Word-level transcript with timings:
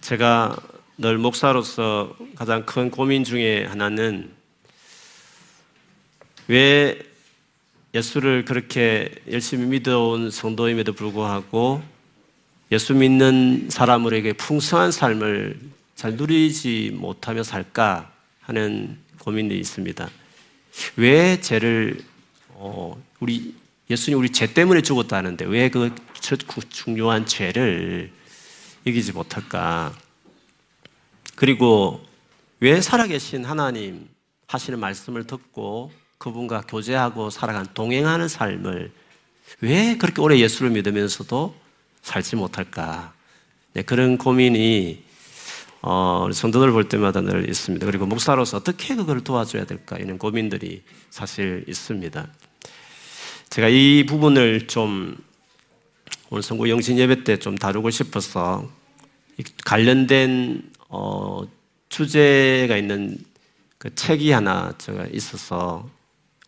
제가 0.00 0.56
늘 0.98 1.18
목사로서 1.18 2.16
가장 2.34 2.64
큰 2.66 2.90
고민 2.90 3.24
중에 3.24 3.64
하나는 3.64 4.30
왜 6.48 6.98
예수를 7.94 8.44
그렇게 8.44 9.10
열심히 9.30 9.66
믿어온 9.66 10.30
성도임에도 10.30 10.92
불구하고 10.92 11.82
예수 12.72 12.94
믿는 12.94 13.68
사람으로에게 13.70 14.34
풍성한 14.34 14.90
삶을 14.90 15.58
잘 15.94 16.14
누리지 16.14 16.92
못하며 16.94 17.42
살까 17.42 18.10
하는 18.40 18.98
고민이 19.20 19.56
있습니다. 19.56 20.08
왜 20.96 21.40
죄를 21.40 21.98
어, 22.50 23.00
우리 23.20 23.54
예수님 23.88 24.18
우리 24.18 24.30
죄 24.30 24.52
때문에 24.52 24.82
죽었다는데 24.82 25.44
왜 25.46 25.68
그 25.68 25.90
중요한 26.68 27.24
죄를 27.24 28.10
이기지 28.86 29.12
못할까? 29.12 29.92
그리고 31.34 32.00
왜 32.60 32.80
살아계신 32.80 33.44
하나님 33.44 34.08
하시는 34.46 34.78
말씀을 34.78 35.26
듣고 35.26 35.90
그분과 36.18 36.62
교제하고 36.62 37.30
살아간 37.30 37.66
동행하는 37.74 38.28
삶을 38.28 38.92
왜 39.60 39.96
그렇게 39.98 40.22
오래 40.22 40.38
예수를 40.38 40.70
믿으면서도 40.70 41.56
살지 42.02 42.36
못할까? 42.36 43.12
네, 43.72 43.82
그런 43.82 44.16
고민이 44.18 45.02
어, 45.82 46.28
성도들 46.32 46.70
볼 46.70 46.88
때마다 46.88 47.20
늘 47.20 47.48
있습니다. 47.48 47.84
그리고 47.86 48.06
목사로서 48.06 48.58
어떻게 48.58 48.94
그걸 48.94 49.20
도와줘야 49.22 49.64
될까? 49.64 49.96
이런 49.96 50.16
고민들이 50.16 50.84
사실 51.10 51.64
있습니다. 51.66 52.28
제가 53.50 53.68
이 53.68 54.06
부분을 54.06 54.68
좀 54.68 55.16
오늘 56.28 56.42
성구 56.42 56.68
영신 56.68 56.98
예배 56.98 57.22
때 57.22 57.36
좀 57.36 57.56
다루고 57.56 57.90
싶어서 57.90 58.68
관련된 59.64 60.72
어, 60.88 61.42
주제가 61.88 62.76
있는 62.76 63.18
그 63.78 63.94
책이 63.94 64.32
하나 64.32 64.72
제가 64.76 65.06
있어서 65.12 65.88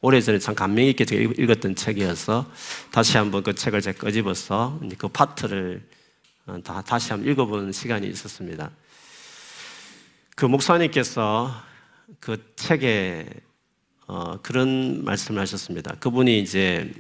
오래전에 0.00 0.38
참 0.40 0.54
감명 0.54 0.84
있게 0.86 1.04
제가 1.04 1.32
읽었던 1.38 1.76
책이어서 1.76 2.50
다시 2.90 3.18
한번 3.18 3.42
그 3.42 3.54
책을 3.54 3.80
제가 3.80 3.98
꺼집어서 3.98 4.80
그 4.96 5.08
파트를 5.08 5.82
어, 6.46 6.58
다, 6.64 6.82
다시 6.82 7.12
한번 7.12 7.30
읽어보는 7.30 7.70
시간이 7.72 8.08
있었습니다. 8.08 8.70
그 10.34 10.44
목사님께서 10.46 11.54
그 12.18 12.52
책에 12.56 13.26
어, 14.08 14.40
그런 14.42 15.04
말씀을 15.04 15.40
하셨습니다. 15.42 15.94
그분이 16.00 16.40
이제 16.40 16.90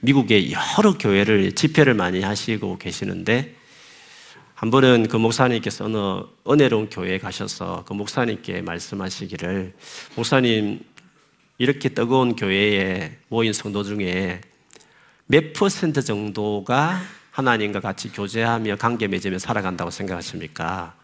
미국의 0.00 0.52
여러 0.52 0.96
교회를 0.96 1.52
집회를 1.54 1.94
많이 1.94 2.22
하시고 2.22 2.78
계시는데 2.78 3.54
한 4.54 4.70
번은 4.70 5.08
그 5.08 5.16
목사님께서 5.16 5.86
어느 5.86 6.22
은혜로운 6.48 6.90
교회에 6.90 7.18
가셔서 7.18 7.84
그 7.86 7.94
목사님께 7.94 8.62
말씀하시기를 8.62 9.74
목사님 10.16 10.80
이렇게 11.58 11.90
뜨거운 11.90 12.36
교회에 12.36 13.18
모인 13.28 13.52
성도 13.52 13.84
중에 13.84 14.40
몇 15.26 15.52
퍼센트 15.52 16.02
정도가 16.02 17.00
하나님과 17.30 17.80
같이 17.80 18.10
교제하며 18.10 18.76
관계 18.76 19.06
맺으며 19.06 19.38
살아간다고 19.38 19.90
생각하십니까? 19.90 20.94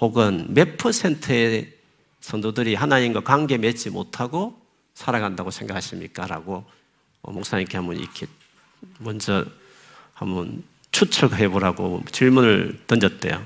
혹은 0.00 0.46
몇 0.50 0.76
퍼센트의 0.76 1.72
성도들이 2.20 2.74
하나님과 2.74 3.20
관계 3.20 3.56
맺지 3.58 3.90
못하고 3.90 4.60
살아간다고 4.94 5.50
생각하십니까? 5.50 6.26
라고 6.26 6.64
목사님께 7.22 7.76
한번 7.76 7.96
이렇게 7.96 8.26
먼저 8.98 9.44
한번 10.14 10.62
추측해 10.90 11.48
보라고 11.48 12.02
질문을 12.10 12.82
던졌대요. 12.86 13.44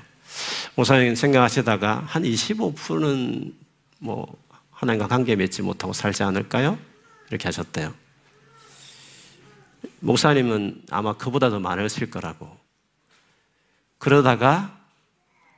목사님 0.74 1.14
생각하시다가 1.14 2.04
한 2.06 2.22
25%는 2.22 3.54
뭐 3.98 4.36
하나님과 4.70 5.08
관계 5.08 5.36
맺지 5.36 5.62
못하고 5.62 5.92
살지 5.92 6.22
않을까요? 6.22 6.78
이렇게 7.30 7.44
하셨대요. 7.48 7.94
목사님은 10.00 10.82
아마 10.90 11.14
그보다 11.14 11.50
더 11.50 11.60
많으실 11.60 12.10
거라고. 12.10 12.58
그러다가 13.98 14.78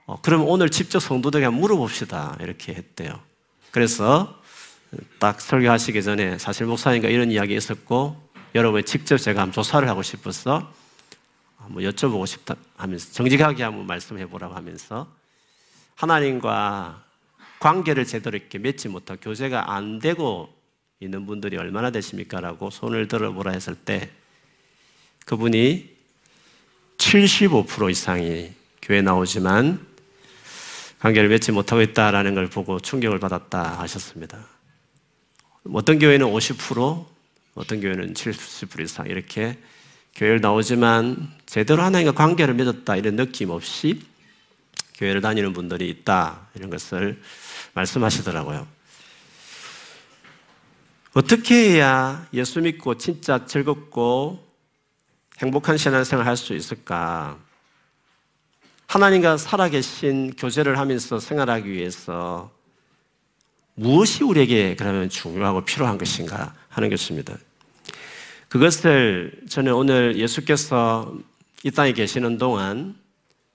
어, 0.04 0.20
그럼 0.20 0.46
오늘 0.46 0.70
직접 0.70 1.00
성도들에게 1.00 1.48
물어봅시다. 1.48 2.36
이렇게 2.40 2.74
했대요. 2.74 3.20
그래서 3.72 4.40
딱 5.18 5.40
설교하시기 5.40 6.02
전에 6.02 6.38
사실 6.38 6.66
목사님과 6.66 7.08
이런 7.08 7.30
이야기 7.30 7.54
있었고 7.54 8.20
여러분 8.54 8.84
직접 8.84 9.16
제가 9.16 9.42
한번 9.42 9.52
조사를 9.52 9.88
하고 9.88 10.02
싶어서 10.02 10.72
한번 11.56 11.84
여쭤보고 11.84 12.26
싶다 12.26 12.56
하면서 12.76 13.12
정직하게 13.12 13.62
한번 13.64 13.86
말씀해 13.86 14.26
보라고 14.26 14.54
하면서 14.54 15.08
하나님과 15.96 17.04
관계를 17.58 18.04
제대로 18.06 18.36
이렇게 18.36 18.58
맺지 18.58 18.88
못하고 18.88 19.20
교제가 19.20 19.74
안 19.74 19.98
되고 19.98 20.54
있는 21.00 21.26
분들이 21.26 21.56
얼마나 21.56 21.90
되십니까? 21.90 22.40
라고 22.40 22.70
손을 22.70 23.08
들어보라 23.08 23.52
했을 23.52 23.74
때 23.74 24.10
그분이 25.26 25.96
75% 26.98 27.90
이상이 27.90 28.52
교회 28.80 29.02
나오지만 29.02 29.84
관계를 30.98 31.28
맺지 31.28 31.52
못하고 31.52 31.82
있다라는 31.82 32.34
걸 32.34 32.48
보고 32.48 32.80
충격을 32.80 33.18
받았다 33.18 33.80
하셨습니다. 33.80 34.55
어떤 35.72 35.98
교회는 35.98 36.26
50%, 36.26 37.06
어떤 37.54 37.80
교회는 37.80 38.14
70% 38.14 38.80
이상 38.80 39.06
이렇게 39.06 39.58
교회를 40.14 40.40
나오지만 40.40 41.30
제대로 41.46 41.82
하나님과 41.82 42.12
관계를 42.12 42.54
맺었다 42.54 42.96
이런 42.96 43.16
느낌 43.16 43.50
없이 43.50 44.02
교회를 44.94 45.20
다니는 45.20 45.52
분들이 45.52 45.88
있다 45.90 46.48
이런 46.54 46.70
것을 46.70 47.20
말씀하시더라고요. 47.74 48.66
어떻게 51.12 51.72
해야 51.72 52.26
예수 52.32 52.60
믿고 52.60 52.96
진짜 52.96 53.46
즐겁고 53.46 54.46
행복한 55.38 55.76
신앙생활 55.76 56.26
할 56.26 56.36
수 56.36 56.54
있을까? 56.54 57.38
하나님과 58.86 59.36
살아계신 59.36 60.34
교제를 60.36 60.78
하면서 60.78 61.18
생활하기 61.18 61.70
위해서 61.70 62.55
무엇이 63.76 64.24
우리에게 64.24 64.74
그러면 64.74 65.08
중요하고 65.08 65.64
필요한 65.64 65.98
것인가 65.98 66.54
하는 66.68 66.90
것입니다. 66.90 67.36
그것을 68.48 69.42
저는 69.48 69.74
오늘 69.74 70.16
예수께서 70.16 71.14
이 71.62 71.70
땅에 71.70 71.92
계시는 71.92 72.38
동안 72.38 72.96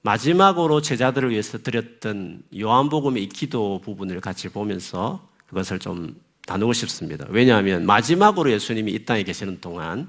마지막으로 0.04 0.82
제자들을 0.82 1.32
위해서 1.32 1.58
드렸던 1.58 2.44
요한복음의 2.58 3.24
이 3.24 3.30
기도 3.30 3.82
부분을 3.84 4.22
같이 4.22 4.50
보면서 4.50 5.28
그것을 5.48 5.80
좀 5.80 6.16
나누고 6.48 6.74
싶습니다. 6.74 7.26
왜냐하면 7.30 7.86
마지막으로 7.86 8.52
예수님이 8.52 8.92
이 8.92 9.06
땅에 9.06 9.24
계시는 9.24 9.60
동안 9.62 10.08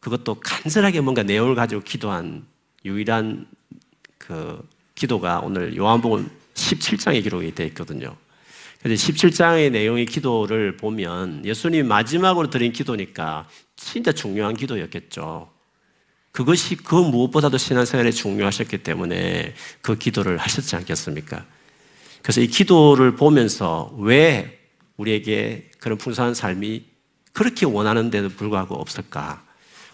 그것도 0.00 0.40
간절하게 0.40 1.00
뭔가 1.00 1.22
내용을 1.22 1.54
가지고 1.54 1.82
기도한 1.82 2.44
유일한 2.84 3.46
그 4.18 4.66
기도가 4.94 5.40
오늘 5.40 5.76
요한복음 5.76 6.30
17장에 6.54 7.22
기록이 7.22 7.54
되어 7.54 7.66
있거든요. 7.68 8.16
그래서 8.82 9.06
17장의 9.06 9.70
내용의 9.70 10.06
기도를 10.06 10.76
보면 10.76 11.44
예수님이 11.44 11.84
마지막으로 11.84 12.50
드린 12.50 12.72
기도니까 12.72 13.48
진짜 13.76 14.12
중요한 14.12 14.56
기도였겠죠. 14.56 15.50
그것이 16.32 16.76
그 16.76 16.94
무엇보다도 16.94 17.58
신앙생활에 17.58 18.10
중요하셨기 18.10 18.78
때문에 18.78 19.54
그 19.82 19.96
기도를 19.96 20.38
하셨지 20.38 20.74
않겠습니까? 20.76 21.44
그래서 22.22 22.40
이 22.40 22.46
기도를 22.46 23.16
보면서 23.16 23.94
왜 23.98 24.58
우리에게 24.96 25.70
그런 25.78 25.98
풍성한 25.98 26.34
삶이 26.34 26.84
그렇게 27.32 27.66
원하는데도 27.66 28.30
불구하고 28.30 28.74
없을까? 28.74 29.44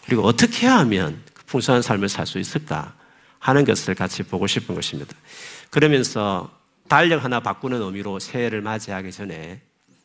그리고 0.07 0.23
어떻게 0.23 0.67
하면 0.67 1.21
그 1.35 1.45
풍성한 1.47 1.83
삶을 1.83 2.09
살 2.09 2.27
수 2.27 2.39
있을까? 2.39 2.95
하는 3.41 3.65
것을 3.65 3.95
같이 3.95 4.23
보고 4.23 4.47
싶은 4.47 4.75
것입니다. 4.75 5.15
그러면서 5.71 6.51
달력 6.89 7.25
하나 7.25 7.41
바꾸는 7.41 7.81
의미로 7.83 8.19
새해를 8.19 8.63
맞이하기 8.63 9.13
전에 9.13 9.61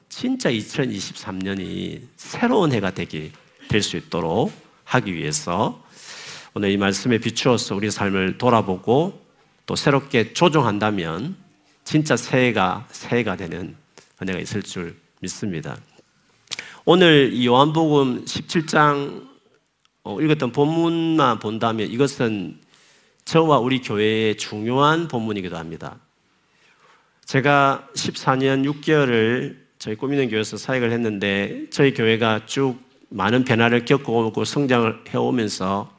진짜 0.09 0.51
2023년이 0.51 2.01
새로운 2.17 2.71
해가 2.71 2.91
되기 2.91 3.31
될 3.69 3.81
수 3.81 3.97
있도록 3.97 4.51
하기 4.85 5.13
위해서 5.15 5.81
오늘 6.53 6.69
이 6.71 6.77
말씀에 6.77 7.17
비추어서 7.17 7.75
우리 7.75 7.89
삶을 7.89 8.37
돌아보고 8.37 9.19
또 9.65 9.75
새롭게 9.75 10.33
조정한다면 10.33 11.35
진짜 11.83 12.15
새해가 12.15 12.87
새해가 12.91 13.37
되는 13.37 13.75
은혜가 14.21 14.39
있을 14.39 14.61
줄 14.61 14.95
믿습니다. 15.21 15.77
오늘 16.85 17.31
이 17.33 17.47
요한복음 17.47 18.25
17장 18.25 19.27
어, 20.03 20.21
읽었던 20.21 20.51
본문만 20.51 21.39
본다면 21.39 21.89
이것은 21.89 22.59
저와 23.25 23.59
우리 23.59 23.81
교회의 23.81 24.37
중요한 24.37 25.07
본문이기도 25.07 25.57
합니다. 25.57 25.97
제가 27.25 27.87
14년 27.95 28.63
6개월을 28.69 29.57
저희 29.79 29.95
꾸미는 29.95 30.29
교회에서 30.29 30.57
사역을 30.57 30.91
했는데 30.91 31.65
저희 31.71 31.93
교회가 31.93 32.45
쭉 32.45 32.79
많은 33.09 33.43
변화를 33.43 33.85
겪고 33.85 34.43
성장을 34.43 35.03
해오면서 35.13 35.93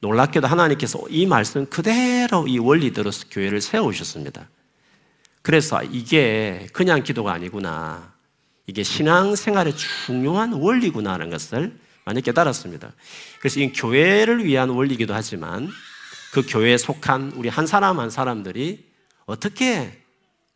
놀랍게도 0.00 0.46
하나님께서 0.46 1.00
이 1.10 1.26
말씀 1.26 1.66
그대로 1.66 2.46
이 2.46 2.58
원리대로 2.58 3.10
교회를 3.30 3.60
세우셨습니다. 3.60 4.48
그래서 5.42 5.82
이게 5.82 6.66
그냥 6.72 7.02
기도가 7.02 7.32
아니구나. 7.32 8.12
이게 8.66 8.82
신앙생활의 8.82 9.74
중요한 9.76 10.52
원리구나 10.52 11.14
하는 11.14 11.30
것을 11.30 11.76
많이 12.04 12.22
깨달았습니다. 12.22 12.92
그래서 13.40 13.60
이 13.60 13.72
교회를 13.72 14.44
위한 14.44 14.68
원리기도 14.68 15.14
하지만 15.14 15.68
그 16.32 16.42
교회에 16.46 16.76
속한 16.76 17.32
우리 17.36 17.48
한 17.48 17.66
사람 17.66 17.98
한 17.98 18.10
사람들이 18.10 18.86
어떻게 19.26 20.02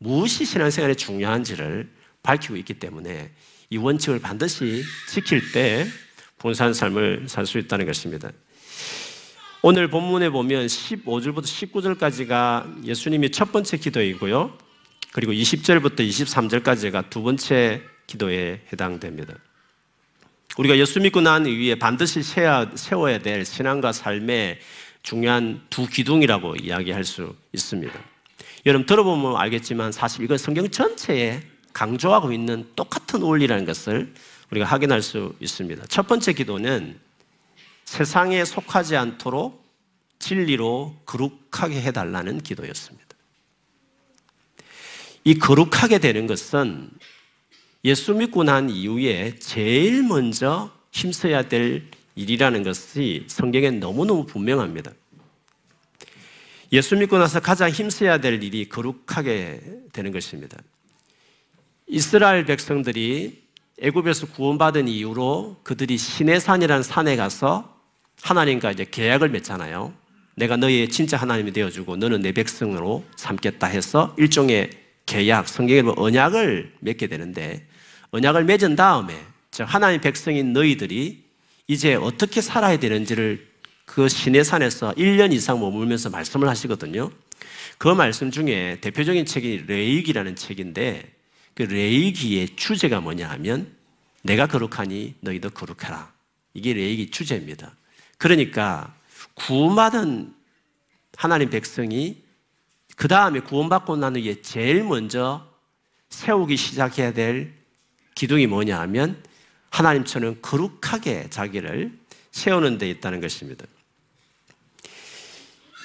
무엇이 0.03 0.45
신앙생활에 0.45 0.95
중요한지를 0.95 1.89
밝히고 2.23 2.57
있기 2.57 2.75
때문에 2.75 3.31
이 3.71 3.77
원칙을 3.77 4.19
반드시 4.21 4.83
지킬 5.09 5.53
때 5.53 5.87
본산 6.39 6.75
삶을 6.75 7.27
살 7.29 7.47
수 7.47 7.59
있다는 7.59 7.87
것입니다. 7.87 8.31
오늘 9.63 9.89
본문에 9.89 10.31
보면 10.31 10.67
15절부터 10.67 11.45
19절까지가 11.45 12.85
예수님이 12.85 13.31
첫 13.31 13.53
번째 13.53 13.77
기도이고요. 13.77 14.59
그리고 15.13 15.33
20절부터 15.33 16.01
23절까지가 16.01 17.09
두 17.09 17.23
번째 17.23 17.83
기도에 18.09 18.63
해당됩니다. 18.73 19.35
우리가 20.59 20.77
예수 20.79 21.01
믿고 21.01 21.21
난 21.21 21.47
이후에 21.47 21.77
반드시 21.77 22.23
세워야 22.23 23.19
될 23.21 23.45
신앙과 23.45 23.93
삶의 23.93 24.59
중요한 25.05 25.63
두 25.71 25.87
기둥이라고 25.87 26.57
이야기할 26.57 27.05
수 27.05 27.37
있습니다. 27.53 28.12
여러분 28.64 28.87
들어보면 28.87 29.37
알겠지만 29.37 29.93
사실 29.93 30.25
이건 30.25 30.38
성경 30.38 30.69
전체에 30.69 31.43
강조하고 31.73 32.32
있는 32.32 32.69
똑같은 32.76 33.23
원리라는 33.23 33.64
것을 33.64 34.14
우리가 34.50 34.67
확인할 34.67 35.03
수 35.03 35.35
있습니다. 35.41 35.85
첫 35.88 36.06
번째 36.06 36.32
기도는 36.32 37.00
세상에 37.85 38.44
속하지 38.44 38.97
않도록 38.97 39.62
진리로 40.19 40.97
거룩하게 41.05 41.81
해달라는 41.82 42.43
기도였습니다. 42.43 43.09
이 45.25 45.38
거룩하게 45.38 45.99
되는 45.99 46.26
것은 46.26 46.91
예수 47.85 48.15
믿고 48.15 48.44
난 48.44 48.70
이후에 48.70 49.37
제일 49.38 50.05
먼저 50.05 50.70
힘써야 50.93 51.49
될 51.49 51.91
일이라는 52.15 52.62
것이 52.62 53.25
성경에 53.26 53.70
너무너무 53.70 54.26
분명합니다. 54.26 54.93
예수 56.73 56.97
믿고 56.97 57.19
나서 57.19 57.39
가장 57.39 57.69
힘써야 57.69 58.19
될 58.19 58.43
일이 58.43 58.67
거룩하게 58.69 59.61
되는 59.93 60.11
것입니다. 60.11 60.57
이스라엘 61.87 62.47
백성들이 62.47 63.43
애굽에서 63.79 64.29
구원받은 64.29 64.89
이후로 64.89 65.61
그들이 65.65 65.99
시내산이라는 65.99 66.83
산에 66.83 67.17
가서 67.17 67.79
하나님과 68.23 68.73
이제 68.73 68.87
계약을 68.91 69.29
맺잖아요. 69.29 69.93
내가 70.35 70.57
너희의 70.57 70.89
진짜 70.89 71.19
하나님이 71.19 71.53
되어주고 71.53 71.97
너는 71.97 72.23
내 72.23 72.33
백성으로 72.33 73.05
삼겠다 73.17 73.67
해서 73.67 74.15
일종의 74.19 74.71
계약, 75.05 75.49
성경에 75.49 75.83
보면 75.83 75.99
언약을 75.99 76.73
맺게 76.81 77.07
되는데 77.07 77.67
언약을 78.13 78.45
맺은 78.45 78.77
다음에 78.77 79.15
즉 79.51 79.65
하나님 79.65 80.01
백성인 80.01 80.55
너희들이 80.55 81.23
이제 81.67 81.95
어떻게 81.95 82.41
살아야 82.41 82.79
되는지를 82.79 83.52
그 83.94 84.09
시내산에서 84.09 84.94
1년 84.94 85.35
이상 85.35 85.61
머물면서 85.61 86.09
말씀을 86.09 86.49
하시거든요. 86.49 87.11
그 87.77 87.89
말씀 87.89 88.31
중에 88.31 88.79
대표적인 88.81 89.27
책이 89.27 89.65
레이기라는 89.67 90.35
책인데 90.35 91.12
그 91.55 91.65
레이기의 91.65 92.56
주제가 92.56 93.03
뭐냐 93.03 93.29
하면 93.33 93.71
내가 94.23 94.47
거룩하니 94.47 95.17
너희도 95.21 95.50
거룩하라. 95.50 96.11
이게 96.55 96.73
레이기 96.73 97.11
주제입니다. 97.11 97.77
그러니까 98.17 98.94
구원받은 99.35 100.35
하나님 101.19 101.50
백성이 101.50 102.23
그 102.97 103.09
다음에 103.09 103.41
구원받고 103.41 103.97
난 103.97 104.17
후에 104.17 104.41
제일 104.41 104.85
먼저 104.85 105.47
세우기 106.09 106.56
시작해야 106.56 107.12
될 107.12 107.53
기둥이 108.15 108.47
뭐냐 108.47 108.81
하면 108.81 109.23
하나님처럼 109.69 110.39
거룩하게 110.41 111.29
자기를 111.29 111.93
세우는 112.31 112.79
데 112.79 112.89
있다는 112.89 113.21
것입니다. 113.21 113.67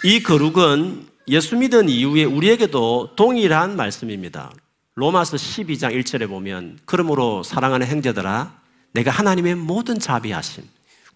이 0.07 0.23
거룩은 0.23 1.05
예수 1.27 1.57
믿은 1.57 1.89
이후에 1.89 2.23
우리에게도 2.23 3.15
동일한 3.17 3.75
말씀입니다. 3.75 4.53
로마서 4.95 5.35
12장 5.35 5.93
1절에 5.99 6.29
보면 6.29 6.79
그러므로 6.85 7.43
사랑하는 7.43 7.87
형제들아 7.87 8.57
내가 8.93 9.11
하나님의 9.11 9.55
모든 9.55 9.99
자비하심 9.99 10.63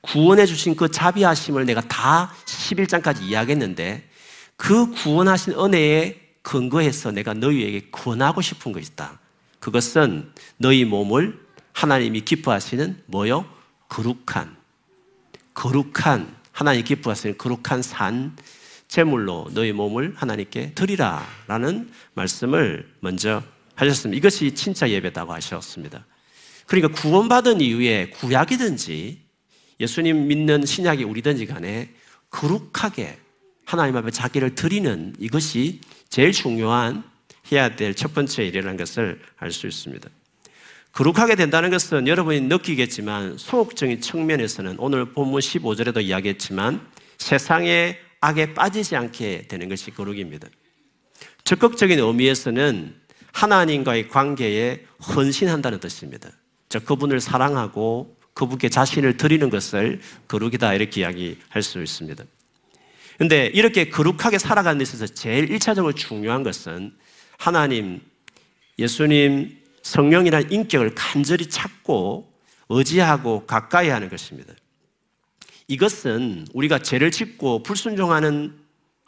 구원해 0.01 0.45
주신 0.45 0.75
그 0.75 0.91
자비하심을 0.91 1.65
내가 1.65 1.79
다 1.79 2.33
11장까지 2.43 3.21
이야기했는데 3.21 4.09
그 4.57 4.91
구원하신 4.91 5.53
은혜에 5.53 6.19
근거해서 6.41 7.11
내가 7.11 7.33
너희에게 7.33 7.91
권하고 7.93 8.41
싶은 8.41 8.73
것이 8.73 8.91
있다. 8.91 9.21
그것은 9.61 10.33
너희 10.57 10.83
몸을 10.83 11.39
하나님이 11.71 12.25
기뻐하시는 12.25 13.03
뭐요? 13.05 13.45
거룩한 13.87 14.57
거룩한 15.53 16.35
하나님 16.51 16.83
기뻐하시는 16.83 17.37
거룩한 17.37 17.83
산 17.83 18.35
제물로 18.91 19.47
너희 19.53 19.71
몸을 19.71 20.11
하나님께 20.17 20.73
드리라라는 20.75 21.89
말씀을 22.13 22.91
먼저 22.99 23.41
하셨습니다. 23.75 24.17
이것이 24.17 24.53
진짜 24.53 24.89
예배다고 24.89 25.31
하셨습니다. 25.31 26.05
그러니까 26.67 26.99
구원받은 27.01 27.61
이후에 27.61 28.09
구약이든지 28.09 29.21
예수님 29.79 30.27
믿는 30.27 30.65
신약이 30.65 31.05
우리든지 31.05 31.45
간에 31.45 31.89
거룩하게 32.31 33.17
하나님 33.65 33.95
앞에 33.95 34.11
자기를 34.11 34.55
드리는 34.55 35.15
이것이 35.19 35.79
제일 36.09 36.33
중요한 36.33 37.05
해야 37.49 37.73
될 37.77 37.93
첫 37.95 38.13
번째 38.13 38.45
일이라는 38.45 38.75
것을 38.75 39.21
알 39.37 39.53
수 39.53 39.67
있습니다. 39.67 40.09
거룩하게 40.91 41.35
된다는 41.35 41.69
것은 41.69 42.09
여러분이 42.09 42.41
느끼겠지만 42.41 43.37
소극적인 43.37 44.01
측면에서는 44.01 44.75
오늘 44.79 45.13
본문 45.13 45.39
15절에도 45.39 46.03
이야기했지만 46.03 46.85
세상의 47.19 48.10
악에 48.21 48.53
빠지지 48.53 48.95
않게 48.95 49.47
되는 49.47 49.67
것이 49.67 49.91
거룩입니다. 49.91 50.47
적극적인 51.43 51.99
의미에서는 51.99 52.95
하나님과의 53.33 54.09
관계에 54.09 54.85
헌신한다는 55.15 55.79
뜻입니다. 55.79 56.29
즉 56.69 56.85
그분을 56.85 57.19
사랑하고 57.19 58.17
그분께 58.33 58.69
자신을 58.69 59.17
드리는 59.17 59.49
것을 59.49 59.99
거룩이다 60.27 60.73
이렇게 60.73 61.01
이야기할 61.01 61.61
수 61.61 61.81
있습니다. 61.81 62.23
근데 63.17 63.47
이렇게 63.47 63.89
거룩하게 63.89 64.37
살아가는 64.37 64.77
데 64.77 64.83
있어서 64.83 65.05
제일 65.05 65.47
1차적으로 65.49 65.95
중요한 65.95 66.43
것은 66.43 66.93
하나님, 67.37 68.01
예수님, 68.79 69.57
성령이라는 69.83 70.51
인격을 70.51 70.95
간절히 70.95 71.47
찾고 71.47 72.31
의지하고 72.69 73.45
가까이 73.45 73.89
하는 73.89 74.09
것입니다. 74.09 74.53
이것은 75.71 76.47
우리가 76.53 76.79
죄를 76.79 77.11
짓고 77.11 77.63
불순종하는 77.63 78.53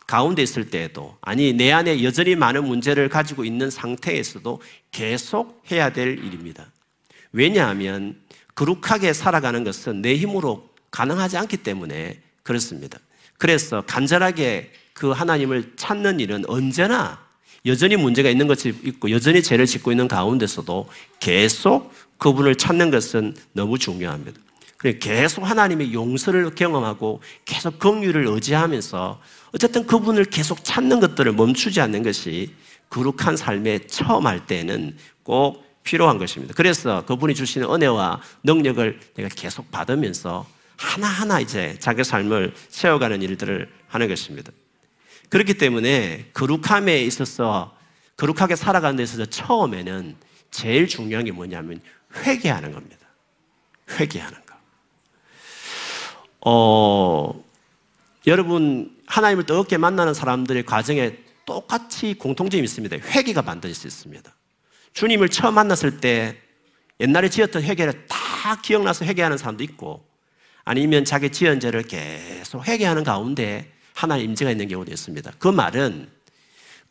가운데 0.08 0.42
있을 0.42 0.70
때에도 0.70 1.18
아니 1.20 1.52
내 1.52 1.74
안에 1.74 2.02
여전히 2.04 2.38
많은 2.38 2.66
문제를 2.66 3.10
가지고 3.10 3.44
있는 3.44 3.70
상태에서도 3.70 4.62
계속 4.90 5.62
해야 5.70 5.92
될 5.92 6.20
일입니다. 6.24 6.72
왜냐하면 7.34 8.16
거룩하게 8.56 9.12
살아가는 9.12 9.66
것은 9.66 10.02
내 10.02 10.16
힘으로 10.16 10.70
가능하지 10.90 11.36
않기 11.36 11.58
때문에 11.58 12.22
그렇습니다. 12.44 12.98
그래서 13.38 13.82
간절하게 13.86 14.72
그 14.94 15.12
하나님을 15.12 15.74
찾는 15.76 16.22
일은 16.22 16.46
언제나 16.48 17.22
여전히 17.66 17.98
문제가 17.98 18.30
있는 18.30 18.48
것이 18.48 18.70
있고 18.70 19.12
여전히 19.12 19.44
죄를 19.44 19.66
짓고 19.66 19.92
있는 19.92 20.08
가운데서도 20.08 20.88
계속 21.20 21.92
그분을 22.20 22.56
찾는 22.56 22.90
것은 22.90 23.36
너무 23.52 23.78
중요합니다. 23.78 24.40
계속 25.00 25.44
하나님의 25.44 25.94
용서를 25.94 26.54
경험하고 26.56 27.22
계속 27.46 27.80
긍휼을 27.80 28.28
의지하면서 28.28 29.22
어쨌든 29.54 29.88
그분을 29.88 30.26
계속 30.26 30.64
찾는 30.64 31.00
것들을 31.00 31.32
멈추지 31.34 31.80
않는 31.82 32.04
것이 32.04 32.54
거룩한 32.90 33.38
삶에 33.38 33.88
처음 33.88 34.28
할 34.28 34.46
때는 34.46 34.98
꼭 35.24 35.64
필요한 35.84 36.18
것입니다. 36.18 36.54
그래서 36.56 37.06
그분이 37.06 37.36
주시는 37.36 37.70
은혜와 37.70 38.22
능력을 38.44 39.00
내가 39.16 39.30
계속 39.30 39.72
받으면서 39.72 40.46
하나하나 40.78 41.40
이제 41.40 41.76
자기 41.80 42.04
삶을 42.04 42.54
세워가는 42.70 43.22
일들을 43.22 43.70
하는 43.88 44.08
것입니다. 44.08 44.52
그렇기 45.30 45.56
때문에 45.56 46.30
거룩함에 46.34 47.02
있어서 47.04 47.76
거룩하게 48.18 48.56
살아가는 48.56 48.96
데 48.96 49.04
있어서 49.04 49.26
처음에는 49.26 50.16
제일 50.52 50.88
중요한 50.88 51.26
게 51.26 51.32
뭐냐면 51.32 51.82
회개하는 52.16 52.72
겁니다. 52.72 53.08
회개하는 53.90 54.38
거. 54.38 54.43
어, 56.46 57.44
여러분, 58.28 58.96
하나님을 59.08 59.46
뜨겁게 59.46 59.78
만나는 59.78 60.14
사람들의 60.14 60.66
과정에 60.66 61.18
똑같이 61.46 62.14
공통점이 62.14 62.64
있습니다. 62.64 62.98
회개가 62.98 63.42
반드시 63.44 63.88
있습니다. 63.88 64.34
주님을 64.94 65.30
처음 65.30 65.56
만났을 65.56 66.00
때 66.00 66.38
옛날에 67.00 67.30
지었던 67.30 67.64
회개를 67.64 68.08
다 68.08 68.62
기억나서 68.62 69.06
회개하는 69.06 69.38
사람도 69.38 69.64
있고 69.64 70.06
아니면 70.64 71.04
자기 71.04 71.30
지은 71.30 71.60
죄를 71.60 71.84
계속 71.84 72.66
회개하는 72.66 73.04
가운데 73.04 73.72
하나님 73.94 74.30
임재가 74.30 74.52
있는 74.52 74.68
경우도 74.68 74.92
있습니다. 74.92 75.34
그 75.40 75.48
말은 75.48 76.10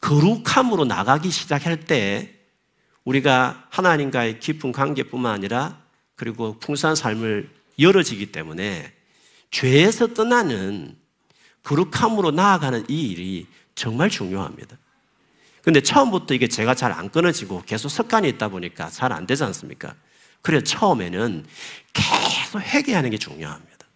거룩함으로 0.01 0.85
나가기 0.85 1.31
시작할 1.31 1.81
때 1.81 2.35
우리가 3.05 3.67
하나님과의 3.71 4.41
깊은 4.41 4.73
관계뿐만 4.73 5.33
아니라 5.33 5.81
그리고 6.17 6.59
풍성한 6.59 6.97
삶을 6.97 7.49
열어지기 7.79 8.33
때문에 8.33 8.93
죄에서 9.53 10.09
떠나는 10.09 10.97
거룩함으로 11.63 12.33
나아가는 12.33 12.85
이 12.89 13.11
일이 13.11 13.47
정말 13.77 14.11
중요합니다. 14.11 14.77
근데 15.63 15.81
처음부터 15.81 16.35
이게 16.35 16.49
제가 16.49 16.75
잘 16.75 16.91
안 16.91 17.09
끊어지고 17.09 17.63
계속 17.65 17.89
습관이 17.89 18.29
있다 18.31 18.49
보니까 18.49 18.91
잘 18.91 19.13
안 19.13 19.27
되지 19.27 19.45
않습니까? 19.45 19.95
그래서 20.41 20.65
처음에는 20.65 21.47
계속 21.93 22.61
회개하는 22.61 23.11
게 23.11 23.19
중요합니다. 23.19 23.87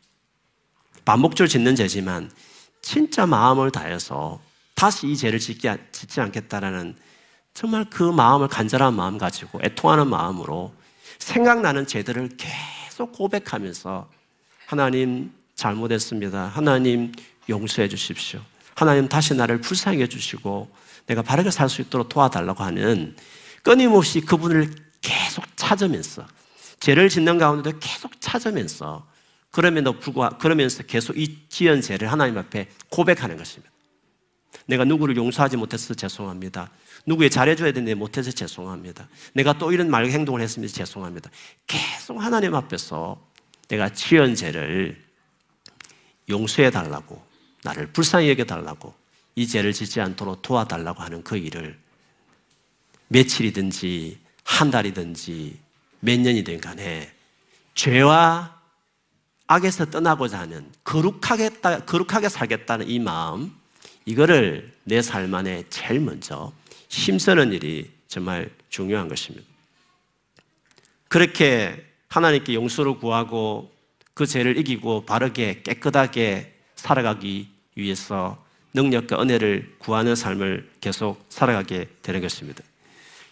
반복적으로 1.05 1.49
짓는 1.49 1.75
죄지만 1.75 2.31
진짜 2.83 3.27
마음을 3.27 3.73
다해서 3.73 4.41
다시 4.77 5.09
이 5.09 5.17
죄를 5.17 5.41
짓지 5.41 6.21
않겠다라는 6.21 6.95
정말 7.55 7.87
그 7.91 8.03
마음을 8.05 8.47
간절한 8.47 8.95
마음 8.95 9.19
가지고 9.19 9.61
애통하는 9.65 10.09
마음으로 10.09 10.73
생각나는 11.19 11.87
죄들을 11.87 12.37
계속 12.37 13.13
고백하면서 13.13 14.09
하나님 14.67 15.33
잘못했습니다. 15.57 16.49
하나님 16.49 17.13
용서해 17.49 17.89
주십시오. 17.89 18.41
하나님 18.75 19.09
다시 19.09 19.35
나를 19.35 19.61
불쌍히 19.61 20.03
해 20.03 20.07
주시고 20.07 20.71
내가 21.07 21.23
바르게 21.23 21.51
살 21.51 21.69
수 21.69 21.81
있도록 21.83 22.09
도와달라고 22.09 22.63
하는 22.63 23.17
끊임없이 23.63 24.21
그분을 24.21 24.71
계속 25.01 25.45
찾으면서 25.57 26.27
죄를 26.79 27.09
짓는 27.09 27.39
가운데도 27.39 27.79
계속 27.81 28.21
찾으면서 28.21 29.07
그러면도 29.51 29.95
불구하 29.99 30.29
그러면서 30.31 30.83
계속 30.83 31.17
이 31.17 31.39
지은 31.49 31.81
죄를 31.81 32.13
하나님 32.13 32.37
앞에 32.37 32.69
고백하는 32.91 33.37
것입니다. 33.39 33.73
내가 34.67 34.85
누구를 34.85 35.17
용서하지 35.17 35.57
못해서 35.57 35.95
죄송합니다. 35.95 36.71
누구에 37.07 37.29
잘해줘야 37.29 37.73
되는데 37.73 37.95
못해서 37.95 38.31
죄송합니다. 38.31 39.09
내가 39.33 39.55
또 39.55 39.73
이런 39.73 39.89
말 39.89 40.07
행동을 40.07 40.43
했으면 40.43 40.69
죄송합니다. 40.69 41.31
계속 41.67 42.21
하나님 42.21 42.55
앞에서 42.55 43.25
내가 43.69 43.89
지은 43.89 44.35
죄를 44.35 45.06
용서해 46.29 46.71
달라고 46.71 47.25
나를 47.63 47.93
불쌍히 47.93 48.29
여겨 48.31 48.45
달라고 48.45 48.95
이 49.35 49.47
죄를 49.47 49.73
짓지 49.73 50.01
않도록 50.01 50.43
도와달라고 50.43 51.03
하는 51.03 51.23
그 51.23 51.37
일을 51.37 51.79
며칠이든지 53.09 54.19
한 54.45 54.71
달이든지 54.71 55.59
몇 56.01 56.19
년이든 56.21 56.61
간에 56.61 57.13
죄와 57.75 58.61
악에서 59.47 59.87
떠나고자 59.87 60.41
하는 60.41 60.71
거룩하겠다, 60.85 61.85
거룩하게 61.85 62.29
살겠다는 62.29 62.89
이 62.89 62.99
마음, 62.99 63.55
이거를 64.05 64.73
내 64.85 65.01
삶 65.03 65.33
안에 65.33 65.65
제일 65.69 66.01
먼저 66.01 66.53
힘쓰는 66.89 67.53
일이 67.53 67.91
정말 68.09 68.51
중요한 68.71 69.09
것입니다. 69.09 69.47
그렇게 71.09 71.85
하나님께 72.09 72.55
용서를 72.55 72.99
구하고 72.99 73.73
그 74.17 74.25
죄를 74.25 74.57
이기고 74.57 75.05
바르게 75.05 75.61
깨끗하게 75.63 76.55
살아가기 76.75 77.51
위해서 77.75 78.43
능력과 78.73 79.21
은혜를 79.21 79.75
구하는 79.79 80.17
삶을 80.17 80.71
계속 80.81 81.23
살아가게 81.29 81.89
되는 82.01 82.23
것입니다. 82.23 82.65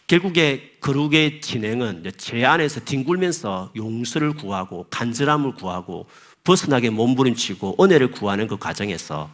결국에 0.06 0.76
거룩의 0.82 1.40
진행은 1.40 2.04
죄 2.18 2.44
안에서 2.44 2.80
뒹굴면서 2.80 3.72
용서를 3.74 4.34
구하고 4.34 4.86
간절함을 4.90 5.54
구하고 5.54 6.06
벗어나게 6.44 6.90
몸부림치고 6.90 7.82
은혜를 7.82 8.10
구하는 8.10 8.46
그 8.46 8.58
과정에서 8.58 9.30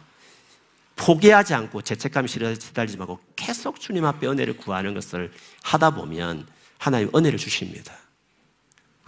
포기하지 0.95 1.53
않고 1.53 1.81
죄책감이 1.81 2.29
시달리지 2.29 2.95
말고 2.95 3.19
계속 3.35 3.77
주님 3.81 4.05
앞에 4.05 4.25
은혜를 4.25 4.55
구하는 4.55 4.93
것을 4.93 5.33
하다 5.63 5.95
보면 5.95 6.47
하나님 6.77 7.09
은혜를 7.13 7.37
주십니다. 7.37 7.93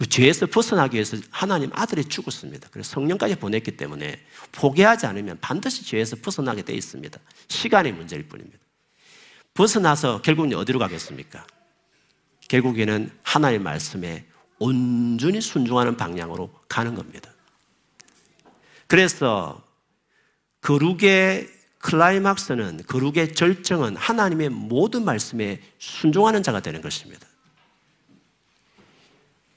그 0.04 0.08
죄에서 0.10 0.44
벗어나기 0.44 0.96
위해서 0.96 1.16
하나님 1.30 1.70
아들이 1.72 2.04
죽었습니다. 2.04 2.68
그래서 2.70 2.90
성령까지 2.90 3.36
보냈기 3.36 3.78
때문에 3.78 4.20
포기하지 4.52 5.06
않으면 5.06 5.38
반드시 5.40 5.82
죄에서 5.82 6.16
벗어나게 6.16 6.60
돼 6.60 6.74
있습니다. 6.74 7.18
시간의 7.48 7.92
문제일 7.92 8.28
뿐입니다. 8.28 8.58
벗어나서 9.54 10.20
결국은 10.20 10.52
어디로 10.52 10.78
가겠습니까? 10.78 11.46
결국에는 12.48 13.10
하나님의 13.22 13.64
말씀에 13.64 14.26
온전히 14.58 15.40
순종하는 15.40 15.96
방향으로 15.96 16.50
가는 16.68 16.94
겁니다. 16.94 17.30
그래서 18.86 19.62
거룩의 20.60 21.48
클라이막스는 21.78 22.82
거룩의 22.86 23.34
절정은 23.34 23.96
하나님의 23.96 24.50
모든 24.50 25.06
말씀에 25.06 25.62
순종하는 25.78 26.42
자가 26.42 26.60
되는 26.60 26.82
것입니다. 26.82 27.26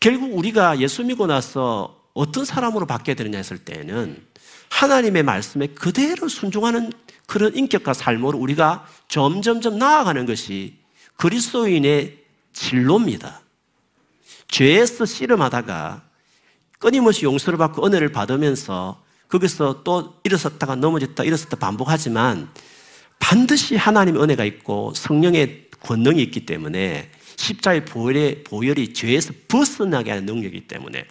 결국 0.07 0.37
우리가 0.37 0.79
예수 0.79 1.03
믿고 1.03 1.27
나서 1.27 2.01
어떤 2.13 2.45
사람으로 2.45 2.85
바뀌게 2.85 3.15
되느냐 3.15 3.39
했을 3.39 3.57
때는 3.57 4.25
하나님의 4.69 5.23
말씀에 5.23 5.67
그대로 5.67 6.29
순종하는 6.29 6.93
그런 7.25 7.53
인격과 7.53 7.91
삶으로 7.91 8.37
우리가 8.37 8.87
점점점 9.09 9.77
나아가는 9.77 10.25
것이 10.25 10.77
그리스도인의 11.17 12.23
진로입니다. 12.53 13.41
죄에서 14.47 15.05
씨름하다가 15.05 16.03
끊임없이 16.79 17.25
용서를 17.25 17.57
받고 17.57 17.85
은혜를 17.85 18.13
받으면서 18.13 19.03
거기서 19.27 19.83
또 19.83 20.21
일어섰다가 20.23 20.75
넘어졌다 20.75 21.21
일어섰다 21.21 21.57
반복하지만 21.57 22.49
반드시 23.19 23.75
하나님의 23.75 24.23
은혜가 24.23 24.45
있고 24.45 24.93
성령의 24.95 25.67
권능이 25.81 26.23
있기 26.23 26.45
때문에 26.45 27.11
십자의 27.37 27.85
보혈의 27.85 28.43
보혈이 28.43 28.93
죄에서 28.93 29.33
벗어나게 29.47 30.11
하는 30.11 30.25
능력이기 30.25 30.67
때문에 30.67 31.05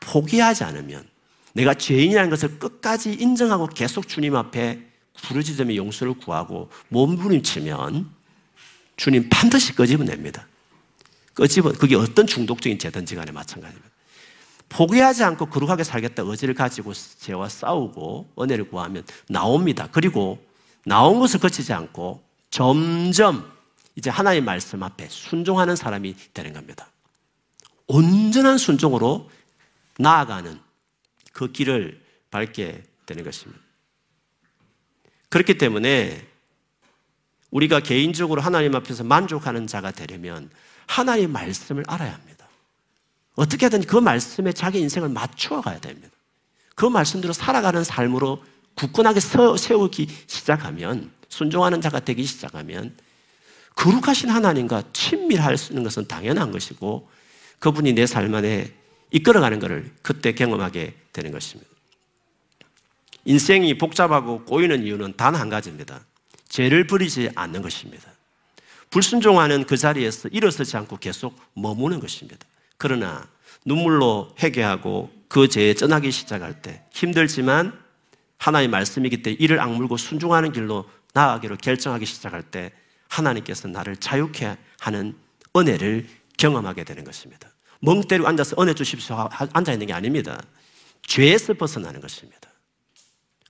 포기하지 0.00 0.64
않으면 0.64 1.06
내가 1.52 1.74
죄인이라는 1.74 2.30
것을 2.30 2.58
끝까지 2.58 3.12
인정하고 3.12 3.66
계속 3.66 4.08
주님 4.08 4.34
앞에 4.34 4.80
부르짖으며 5.22 5.76
용서를 5.76 6.14
구하고 6.14 6.70
몸부림치면 6.88 8.10
주님 8.96 9.28
반드시 9.28 9.74
끄집어냅니다. 9.74 10.46
끄집어 11.34 11.72
그게 11.72 11.96
어떤 11.96 12.26
중독적인 12.26 12.78
죄든지 12.78 13.14
간에 13.16 13.32
마찬가지입니다. 13.32 13.90
포기하지 14.68 15.22
않고 15.24 15.46
거룩하게 15.46 15.84
살겠다 15.84 16.22
의지를 16.24 16.54
가지고 16.54 16.92
죄와 16.94 17.48
싸우고 17.48 18.32
은혜를 18.40 18.70
구하면 18.70 19.04
나옵니다. 19.28 19.88
그리고 19.92 20.44
나온 20.84 21.18
것을 21.20 21.40
거치지 21.40 21.72
않고 21.72 22.22
점점 22.50 23.53
이제 23.96 24.10
하나님의 24.10 24.44
말씀 24.44 24.82
앞에 24.82 25.08
순종하는 25.08 25.76
사람이 25.76 26.16
되는 26.32 26.52
겁니다. 26.52 26.88
온전한 27.86 28.58
순종으로 28.58 29.30
나아가는 29.98 30.58
그 31.32 31.52
길을 31.52 32.02
밟게 32.30 32.82
되는 33.06 33.24
것입니다. 33.24 33.60
그렇기 35.28 35.58
때문에 35.58 36.26
우리가 37.50 37.80
개인적으로 37.80 38.40
하나님 38.40 38.74
앞에서 38.74 39.04
만족하는 39.04 39.66
자가 39.66 39.92
되려면 39.92 40.50
하나님의 40.86 41.28
말씀을 41.28 41.84
알아야 41.86 42.14
합니다. 42.14 42.48
어떻게든 43.36 43.82
그 43.82 43.96
말씀에 43.96 44.52
자기 44.52 44.80
인생을 44.80 45.08
맞추어 45.08 45.60
가야 45.60 45.78
됩니다. 45.80 46.08
그 46.74 46.84
말씀대로 46.86 47.32
살아가는 47.32 47.82
삶으로 47.84 48.44
굳건하게 48.74 49.20
세우기 49.20 50.08
시작하면, 50.26 51.12
순종하는 51.28 51.80
자가 51.80 52.00
되기 52.00 52.24
시작하면, 52.24 52.96
거룩하신 53.74 54.30
하나님과 54.30 54.84
친밀할 54.92 55.56
수 55.58 55.72
있는 55.72 55.82
것은 55.82 56.06
당연한 56.06 56.50
것이고, 56.50 57.08
그분이 57.58 57.92
내 57.94 58.06
삶 58.06 58.34
안에 58.34 58.72
이끌어가는 59.10 59.58
것을 59.60 59.92
그때 60.02 60.32
경험하게 60.32 60.94
되는 61.12 61.30
것입니다. 61.32 61.70
인생이 63.24 63.78
복잡하고 63.78 64.44
꼬이는 64.44 64.84
이유는 64.84 65.14
단 65.16 65.34
한 65.34 65.48
가지입니다. 65.48 66.04
죄를 66.48 66.86
버리지 66.86 67.30
않는 67.34 67.62
것입니다. 67.62 68.12
불순종하는 68.90 69.64
그 69.64 69.76
자리에서 69.76 70.28
일어서지 70.28 70.76
않고 70.76 70.98
계속 70.98 71.34
머무는 71.54 72.00
것입니다. 72.00 72.46
그러나 72.76 73.26
눈물로 73.64 74.34
회개하고 74.42 75.10
그 75.28 75.48
죄에 75.48 75.74
떠나기 75.74 76.10
시작할 76.10 76.60
때 76.62 76.82
힘들지만 76.92 77.72
하나의 78.38 78.68
말씀이기 78.68 79.22
때문에 79.22 79.38
이를 79.40 79.60
악물고 79.60 79.96
순종하는 79.96 80.52
길로 80.52 80.88
나아가기로 81.14 81.56
결정하기 81.56 82.04
시작할 82.04 82.42
때 82.42 82.72
하나님께서 83.08 83.68
나를 83.68 83.96
자유케 83.96 84.56
하는 84.80 85.16
은혜를 85.56 86.08
경험하게 86.36 86.84
되는 86.84 87.04
것입니다. 87.04 87.48
멍 87.80 88.02
때리고 88.02 88.26
앉아서 88.28 88.56
은혜 88.60 88.74
주십시오 88.74 89.28
앉아 89.30 89.72
있는 89.72 89.86
게 89.86 89.92
아닙니다. 89.92 90.42
죄에서 91.06 91.54
벗어나는 91.54 92.00
것입니다. 92.00 92.50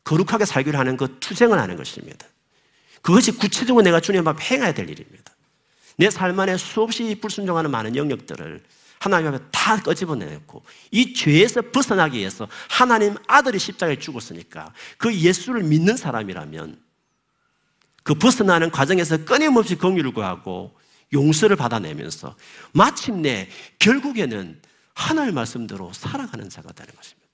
거룩하게 0.02 0.44
살기를 0.44 0.78
하는 0.78 0.96
그 0.96 1.18
투쟁을 1.20 1.58
하는 1.58 1.76
것입니다. 1.76 2.26
그것이 3.00 3.32
구체적으로 3.32 3.82
내가 3.82 4.00
주님 4.00 4.26
앞에 4.26 4.44
행해야 4.44 4.72
될 4.72 4.88
일입니다. 4.90 5.34
내 5.96 6.08
삶 6.08 6.38
안에 6.38 6.56
수없이 6.56 7.14
불순종하는 7.20 7.70
많은 7.70 7.96
영역들을 7.96 8.62
하나님 8.98 9.28
앞에 9.28 9.44
다 9.52 9.80
꺼집어내놓고 9.80 10.62
이 10.90 11.14
죄에서 11.14 11.62
벗어나기 11.70 12.18
위해서 12.18 12.48
하나님 12.68 13.16
아들이 13.26 13.58
십자가에 13.58 13.98
죽었으니까 13.98 14.72
그 14.96 15.14
예수를 15.14 15.62
믿는 15.62 15.96
사람이라면 15.96 16.83
그 18.04 18.14
벗어나는 18.14 18.70
과정에서 18.70 19.24
끊임없이 19.24 19.74
긍휼을 19.76 20.12
구하고 20.12 20.76
용서를 21.12 21.56
받아내면서 21.56 22.36
마침내 22.72 23.48
결국에는 23.78 24.60
하나님 24.94 25.34
말씀대로 25.34 25.92
살아가는 25.92 26.48
자가 26.48 26.72
되는 26.72 26.94
것입니다. 26.94 27.24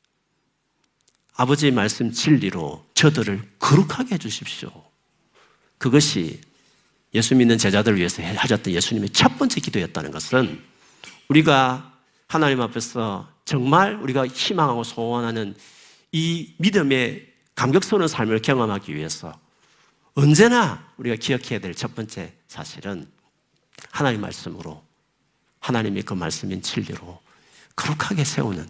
아버지의 1.34 1.72
말씀 1.72 2.12
진리로 2.12 2.86
저들을 2.94 3.42
거룩하게 3.58 4.14
해주십시오. 4.14 4.70
그것이 5.78 6.40
예수 7.14 7.34
믿는 7.34 7.58
제자들을 7.58 7.98
위해서 7.98 8.22
하셨던 8.22 8.72
예수님의 8.72 9.10
첫 9.10 9.36
번째 9.38 9.60
기도였다는 9.60 10.10
것은 10.12 10.62
우리가 11.28 11.92
하나님 12.28 12.60
앞에서 12.60 13.28
정말 13.44 13.94
우리가 13.96 14.26
희망하고 14.28 14.84
소원하는 14.84 15.56
이 16.12 16.54
믿음의 16.58 17.26
감격스러운 17.56 18.06
삶을 18.06 18.42
경험하기 18.42 18.94
위해서 18.94 19.32
언제나 20.14 20.84
우리가 20.96 21.16
기억해야 21.16 21.60
될 21.60 21.74
첫 21.74 21.94
번째 21.94 22.32
사실은 22.48 23.06
하나님 23.90 24.20
말씀으로 24.20 24.82
하나님의 25.60 26.02
그 26.02 26.14
말씀인 26.14 26.62
진리로 26.62 27.20
거룩하게 27.76 28.24
세우는 28.24 28.68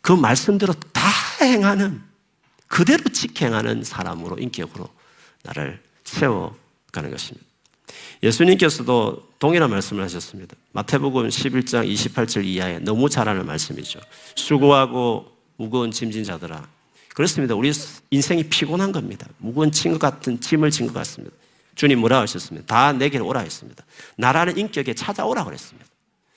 그 0.00 0.12
말씀대로 0.12 0.72
다 0.92 1.02
행하는 1.40 2.02
그대로 2.66 3.04
지행하는 3.04 3.82
사람으로 3.84 4.38
인격으로 4.38 4.88
나를 5.42 5.82
세워가는 6.04 7.10
것입니다. 7.10 7.46
예수님께서도 8.22 9.28
동일한 9.38 9.70
말씀을 9.70 10.02
하셨습니다. 10.04 10.56
마태복음 10.72 11.28
11장 11.28 11.90
28절 11.90 12.44
이하에 12.44 12.78
너무 12.80 13.08
잘 13.08 13.28
아는 13.28 13.46
말씀이죠. 13.46 14.00
수고하고 14.34 15.36
무거운 15.56 15.90
짐진 15.90 16.24
자들아. 16.24 16.68
그렇습니다. 17.18 17.56
우리 17.56 17.72
인생이 18.10 18.44
피곤한 18.44 18.92
겁니다. 18.92 19.26
무거운 19.38 19.72
친것 19.72 19.98
같은 19.98 20.40
짐을 20.40 20.70
진 20.70 20.86
것 20.86 20.92
같습니다. 20.94 21.34
주님 21.74 21.98
뭐라 21.98 22.20
하셨습니다. 22.20 22.64
다 22.72 22.92
내게 22.92 23.18
오라 23.18 23.40
했습니다. 23.40 23.84
나라는 24.16 24.56
인격에 24.56 24.94
찾아오라 24.94 25.42
그랬습니다. 25.42 25.84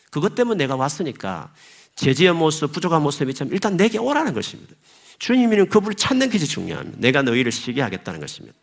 그것 0.09 0.33
때문에 0.33 0.57
내가 0.57 0.75
왔으니까 0.75 1.53
제지의 1.93 2.33
모습, 2.33 2.71
부족한 2.71 3.03
모습이지만 3.03 3.53
일단 3.53 3.77
내게 3.77 3.99
오라는 3.99 4.33
것입니다. 4.33 4.73
주님이는 5.19 5.69
그분을 5.69 5.93
찾는 5.93 6.31
것이 6.31 6.47
중요합니다. 6.47 6.97
내가 6.99 7.21
너희를 7.21 7.51
쉬게 7.51 7.79
하겠다는 7.83 8.19
것입니다. 8.19 8.57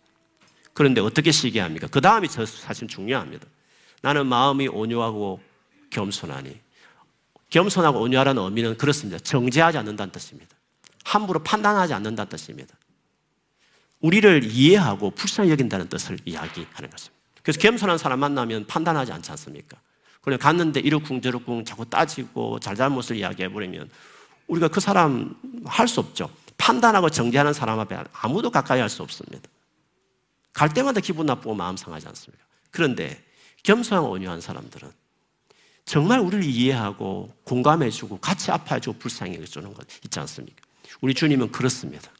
그런데 0.72 1.00
어떻게 1.00 1.30
쉬게 1.30 1.60
합니까? 1.60 1.86
그 1.86 2.00
다음이 2.00 2.26
사실 2.26 2.88
중요합니다. 2.88 3.46
나는 4.02 4.26
마음이 4.26 4.66
온유하고 4.66 5.38
겸손하니. 5.90 6.58
겸손하고 7.50 8.00
온유하라는 8.00 8.42
의미는 8.42 8.76
그렇습니다. 8.76 9.20
정죄하지 9.20 9.78
않는다는 9.78 10.10
뜻입니다. 10.10 10.57
함부로 11.08 11.42
판단하지 11.42 11.94
않는다는 11.94 12.28
뜻입니다. 12.28 12.74
우리를 14.00 14.44
이해하고 14.44 15.10
불쌍히 15.12 15.50
여긴다는 15.50 15.88
뜻을 15.88 16.18
이야기하는 16.24 16.90
것입니다. 16.90 17.18
그래서 17.42 17.58
겸손한 17.60 17.96
사람 17.96 18.20
만나면 18.20 18.66
판단하지 18.66 19.12
않지 19.12 19.30
않습니까? 19.30 19.78
그냥 20.20 20.38
갔는데 20.38 20.80
이러쿵저러쿵 20.80 21.64
자꾸 21.64 21.86
따지고 21.86 22.60
잘잘못을 22.60 23.16
이야기해버리면 23.16 23.88
우리가 24.48 24.68
그 24.68 24.80
사람 24.80 25.34
할 25.64 25.88
수 25.88 26.00
없죠. 26.00 26.30
판단하고 26.58 27.08
정죄하는 27.08 27.52
사람 27.54 27.80
앞에 27.80 27.96
아무도 28.12 28.50
가까이 28.50 28.80
할 28.80 28.90
수 28.90 29.02
없습니다. 29.02 29.48
갈 30.52 30.74
때마다 30.74 31.00
기분 31.00 31.24
나쁘고 31.24 31.54
마음 31.54 31.76
상하지 31.76 32.06
않습니까? 32.08 32.44
그런데 32.70 33.24
겸손하고 33.62 34.10
온유한 34.10 34.40
사람들은 34.42 34.90
정말 35.86 36.20
우리를 36.20 36.44
이해하고 36.44 37.34
공감해주고 37.44 38.18
같이 38.18 38.50
아파해주고 38.50 38.98
불쌍히 38.98 39.38
해주는 39.38 39.72
것 39.72 39.86
있지 40.04 40.20
않습니까? 40.20 40.67
우리 41.00 41.14
주님은 41.14 41.52
그렇습니다. 41.52 42.10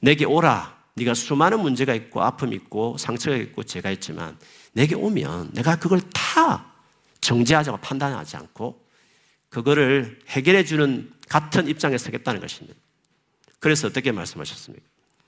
내게 0.00 0.24
오라. 0.24 0.76
네가 0.94 1.14
수많은 1.14 1.60
문제가 1.60 1.94
있고 1.94 2.22
아픔이 2.22 2.56
있고 2.56 2.96
상처가 2.96 3.36
있고 3.36 3.62
죄가 3.62 3.90
있지만 3.92 4.38
내게 4.72 4.94
오면 4.94 5.52
내가 5.52 5.76
그걸 5.76 6.00
다 6.12 6.72
정죄하자고 7.20 7.78
판단하지 7.78 8.36
않고 8.36 8.82
그거를 9.50 10.18
해결해 10.28 10.64
주는 10.64 11.12
같은 11.28 11.68
입장에 11.68 11.98
서겠다는 11.98 12.40
것입니다. 12.40 12.78
그래서 13.58 13.88
어떻게 13.88 14.12
말씀하셨습니까? 14.12 14.84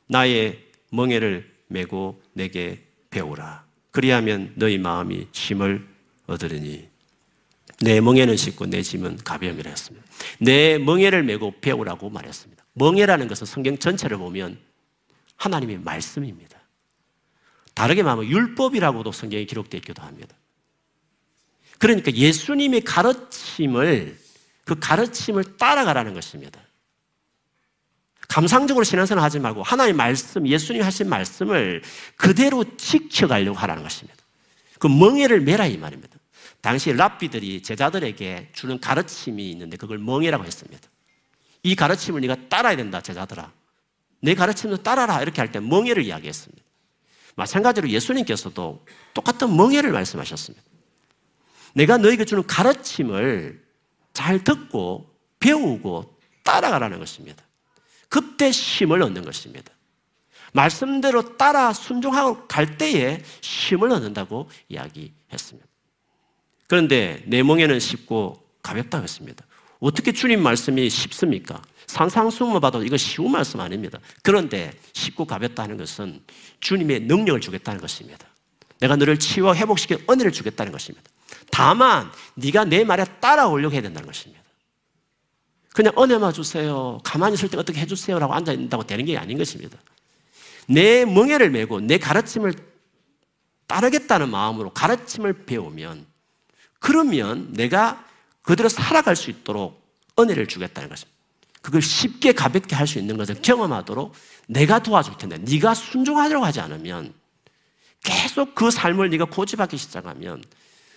나의 0.07 0.65
멍에를 0.91 1.53
메고 1.69 2.23
내게 2.33 2.87
배우라. 3.11 3.65
그리하면 3.91 4.53
너희 4.57 4.79
마음이 4.79 5.29
힘을 5.33 5.87
얻으리니 6.27 6.88
내 7.81 8.01
멍에는 8.01 8.37
쉽고 8.37 8.67
내 8.67 8.83
짐은 8.83 9.19
가벼움이라 9.19 9.71
했습니다. 9.71 10.07
내 10.41 10.79
멍에를 10.79 11.23
메고 11.23 11.55
배우라고 11.61 12.11
말했습니다. 12.11 12.65
멍에라는 12.75 13.29
것은 13.29 13.47
성경 13.47 13.79
전체를 13.79 14.19
보면 14.19 14.59
하나님의 15.37 15.79
말씀입니다. 15.79 16.59
다르게 17.75 18.03
말하면 18.03 18.27
율법이라고도 18.27 19.13
성경에 19.13 19.45
기록되어 19.45 19.79
있기도 19.79 20.03
합니다. 20.03 20.35
그러니까 21.79 22.13
예수님의 22.13 22.81
가르침을 22.81 24.19
그 24.65 24.79
가르침을 24.81 25.57
따라가라는 25.57 26.13
것입니다. 26.13 26.61
감상적으로 28.27 28.85
신앙생활 28.85 29.25
하지 29.25 29.39
말고 29.39 29.63
하나님의 29.63 29.97
말씀, 29.97 30.47
예수님이 30.47 30.85
하신 30.85 31.09
말씀을 31.09 31.83
그대로 32.17 32.65
지켜가려고 32.77 33.57
하라는 33.57 33.83
것입니다. 33.85 34.19
그 34.79 34.89
멍에를 34.89 35.41
메라 35.41 35.67
이 35.67 35.79
말입니다. 35.79 36.18
당시 36.61 36.93
랍비들이 36.93 37.63
제자들에게 37.63 38.51
주는 38.53 38.81
가르침이 38.81 39.51
있는데 39.51 39.77
그걸 39.77 39.99
멍에라고 39.99 40.45
했습니다. 40.45 40.89
이 41.63 41.75
가르침을 41.75 42.21
네가 42.21 42.49
따라야 42.49 42.77
된다, 42.77 43.01
제자들아. 43.01 43.53
내 44.21 44.35
가르침도 44.35 44.79
따라라 44.79 45.23
이렇게 45.23 45.41
할 45.41 45.53
때 45.53 45.61
멍에를 45.61 46.03
이야기했습니다. 46.05 46.63
마찬가지로 47.37 47.89
예수님께서도 47.91 48.85
똑같은 49.15 49.57
멍에를 49.57 49.93
말씀하셨습니다. 49.93 50.65
내가 51.75 51.97
너에게 51.99 52.25
주는 52.25 52.45
가르침을 52.45 53.65
잘 54.13 54.43
듣고 54.43 55.15
배우고 55.39 56.19
따라가라는 56.43 56.99
것입니다. 56.99 57.45
그때 58.09 58.51
힘을 58.51 59.03
얻는 59.03 59.25
것입니다. 59.25 59.73
말씀대로 60.53 61.37
따라 61.37 61.73
순종하고 61.73 62.49
갈 62.49 62.79
때에 62.79 63.23
힘을 63.43 63.93
얻는다고 63.93 64.49
이야기했습니다. 64.69 65.69
그런데 66.69 67.23
내 67.27 67.43
멍에는 67.43 67.81
쉽고 67.81 68.47
가볍다고 68.63 69.03
했습니다. 69.03 69.45
어떻게 69.81 70.13
주님 70.13 70.43
말씀이 70.43 70.89
쉽습니까? 70.91 71.63
산상수만 71.87 72.61
봐도 72.61 72.85
이거 72.85 72.97
쉬운 72.97 73.33
말씀 73.33 73.61
아닙니다. 73.61 73.99
그런데 74.23 74.73
쉽고 74.93 75.25
가볍다는 75.25 75.79
것은 75.79 76.23
주님의 76.61 77.01
능력을 77.01 77.41
주겠다는 77.41 77.81
것입니다. 77.81 78.27
내가 78.81 78.97
너를 78.97 79.19
치유와 79.19 79.57
회복시켜 79.57 79.97
은혜를 80.09 80.31
주겠다는 80.31 80.71
것입니다. 80.71 81.11
다만 81.51 82.11
네가 82.35 82.67
내 82.67 82.85
말에 82.85 83.05
따라오려고 83.21 83.73
해야 83.73 83.83
된다는 83.83 84.07
것입니다. 84.07 84.43
그냥 85.73 85.95
은혜만 85.99 86.33
주세요. 86.33 87.01
가만히 87.03 87.35
있을 87.35 87.49
때 87.49 87.57
어떻게 87.57 87.81
해주세요 87.81 88.19
라고 88.19 88.35
앉아 88.35 88.53
있는다고 88.53 88.85
되는 88.85 89.05
게 89.05 89.17
아닌 89.17 89.39
것입니다. 89.39 89.79
내 90.67 91.05
멍에를 91.07 91.51
메고 91.51 91.81
내 91.81 91.99
가르침을 91.99 92.53
따르겠다는 93.67 94.29
마음으로 94.29 94.71
가르침을 94.71 95.45
배우면 95.47 96.07
그러면 96.79 97.53
내가 97.53 98.05
그대로 98.43 98.69
살아갈 98.69 99.17
수 99.17 99.31
있도록 99.31 99.83
은혜를 100.19 100.47
주겠다는 100.47 100.89
것입니다. 100.89 101.19
그걸 101.61 101.83
쉽게 101.83 102.33
가볍게 102.33 102.77
할 102.77 102.87
수 102.87 102.99
있는 102.99 103.17
것을 103.17 103.43
경험하도록 103.43 104.15
내가 104.47 104.83
도와줄 104.83 105.19
텐데 105.19 105.39
네가 105.39 105.75
순종하려고 105.75 106.45
하지 106.45 106.61
않으면 106.61 107.13
계속 108.03 108.55
그 108.55 108.71
삶을 108.71 109.11
네가 109.11 109.27
고집하기 109.27 109.77
시작하면 109.77 110.43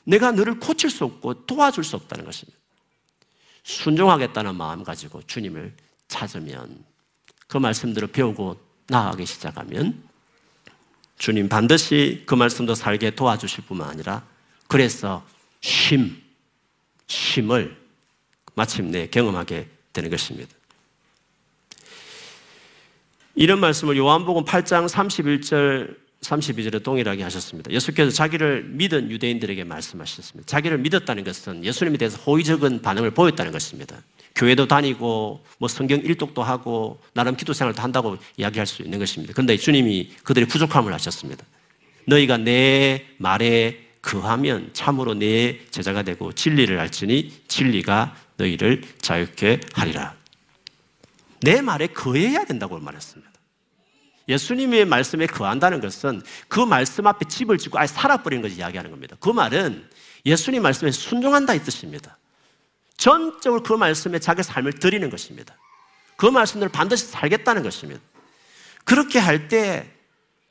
내가 0.03 0.31
너를 0.31 0.59
고칠 0.59 0.89
수 0.89 1.03
없고 1.03 1.45
도와줄 1.45 1.83
수 1.83 1.95
없다는 1.95 2.25
것입니다. 2.25 2.57
순종하겠다는 3.63 4.55
마음 4.55 4.83
가지고 4.83 5.21
주님을 5.27 5.73
찾으면 6.07 6.83
그 7.47 7.57
말씀대로 7.57 8.07
배우고 8.07 8.57
나아가기 8.87 9.25
시작하면 9.25 10.01
주님 11.17 11.49
반드시 11.49 12.23
그 12.25 12.33
말씀도 12.33 12.75
살게 12.75 13.11
도와주실 13.11 13.65
뿐만 13.65 13.89
아니라 13.89 14.23
그래서 14.67 15.23
쉼, 15.61 16.15
쉼을 17.07 17.77
마침내 18.55 19.07
경험하게 19.07 19.67
되는 19.93 20.09
것입니다. 20.09 20.49
이런 23.35 23.59
말씀을 23.59 23.95
요한복음 23.97 24.43
8장 24.43 24.87
31절 24.89 25.95
32절에 26.21 26.83
동일하게 26.83 27.23
하셨습니다. 27.23 27.71
예수께서 27.71 28.11
자기를 28.11 28.65
믿은 28.65 29.09
유대인들에게 29.09 29.63
말씀하셨습니다. 29.63 30.47
자기를 30.47 30.77
믿었다는 30.79 31.23
것은 31.23 31.63
예수님에 31.63 31.97
대해서 31.97 32.17
호의적인 32.21 32.81
반응을 32.81 33.11
보였다는 33.11 33.51
것입니다. 33.51 34.03
교회도 34.35 34.67
다니고 34.67 35.43
뭐 35.57 35.67
성경 35.67 35.99
일독도 35.99 36.43
하고 36.43 36.99
나름 37.13 37.35
기도 37.35 37.53
생활도 37.53 37.81
한다고 37.81 38.17
이야기할 38.37 38.67
수 38.67 38.81
있는 38.81 38.99
것입니다. 38.99 39.33
그런데 39.33 39.57
주님이 39.57 40.11
그들의 40.23 40.47
부족함을 40.47 40.93
하셨습니다. 40.93 41.45
너희가 42.05 42.37
내 42.37 43.05
말에 43.17 43.90
그하면 44.01 44.71
참으로 44.73 45.13
내 45.13 45.59
제자가 45.69 46.01
되고 46.01 46.33
진리를 46.33 46.77
알지니 46.79 47.43
진리가 47.47 48.15
너희를 48.37 48.81
자유케 48.99 49.61
하리라. 49.73 50.15
내 51.41 51.61
말에 51.61 51.87
거해야 51.87 52.43
된다고 52.43 52.77
말했습니다. 52.79 53.31
예수님의 54.27 54.85
말씀에 54.85 55.27
거한다는 55.27 55.81
것은 55.81 56.21
그 56.47 56.59
말씀 56.59 57.07
앞에 57.07 57.27
집을 57.27 57.57
짓고 57.57 57.77
아예 57.79 57.87
살아버리는 57.87 58.41
것을 58.41 58.57
이야기하는 58.57 58.91
겁니다. 58.91 59.15
그 59.19 59.29
말은 59.29 59.87
예수님 60.25 60.61
말씀에 60.61 60.91
순종한다 60.91 61.53
이 61.53 61.63
뜻입니다. 61.63 62.17
전적으로 62.97 63.63
그 63.63 63.73
말씀에 63.73 64.19
자기 64.19 64.43
삶을 64.43 64.73
드리는 64.73 65.09
것입니다. 65.09 65.55
그 66.17 66.27
말씀대로 66.27 66.71
반드시 66.71 67.07
살겠다는 67.07 67.63
것입니다. 67.63 67.99
그렇게 68.85 69.19
할 69.19 69.47
때 69.47 69.91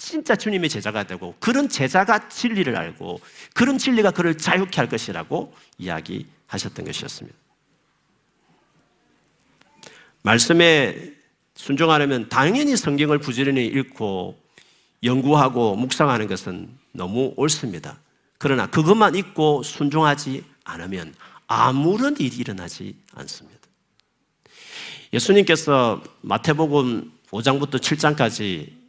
진짜 0.00 0.34
주님의 0.34 0.70
제자가 0.70 1.02
되고 1.04 1.34
그런 1.38 1.68
제자가 1.68 2.30
진리를 2.30 2.74
알고 2.74 3.20
그런 3.52 3.76
진리가 3.76 4.12
그를 4.12 4.38
자유케 4.38 4.80
할 4.80 4.88
것이라고 4.88 5.54
이야기하셨던 5.76 6.86
것이었습니다. 6.86 7.36
말씀에 10.22 11.12
순종하려면 11.54 12.30
당연히 12.30 12.76
성경을 12.76 13.18
부지런히 13.18 13.66
읽고 13.66 14.40
연구하고 15.02 15.76
묵상하는 15.76 16.28
것은 16.28 16.70
너무 16.92 17.34
옳습니다. 17.36 18.00
그러나 18.38 18.66
그것만 18.66 19.14
읽고 19.16 19.62
순종하지 19.62 20.44
않으면 20.64 21.14
아무런 21.46 22.16
일이 22.18 22.38
일어나지 22.38 22.96
않습니다. 23.16 23.60
예수님께서 25.12 26.02
마태복음 26.22 27.12
5장부터 27.30 27.74
7장까지 27.76 28.79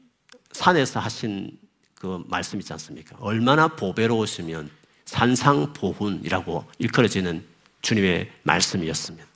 산에서 0.54 1.00
하신 1.00 1.58
그 1.96 2.24
말씀 2.28 2.60
있지 2.60 2.74
않습니까? 2.74 3.16
얼마나 3.20 3.68
보배로우시면 3.68 4.70
산상보훈이라고 5.06 6.66
일컬어지는 6.80 7.46
주님의 7.82 8.32
말씀이었습니다. 8.44 9.28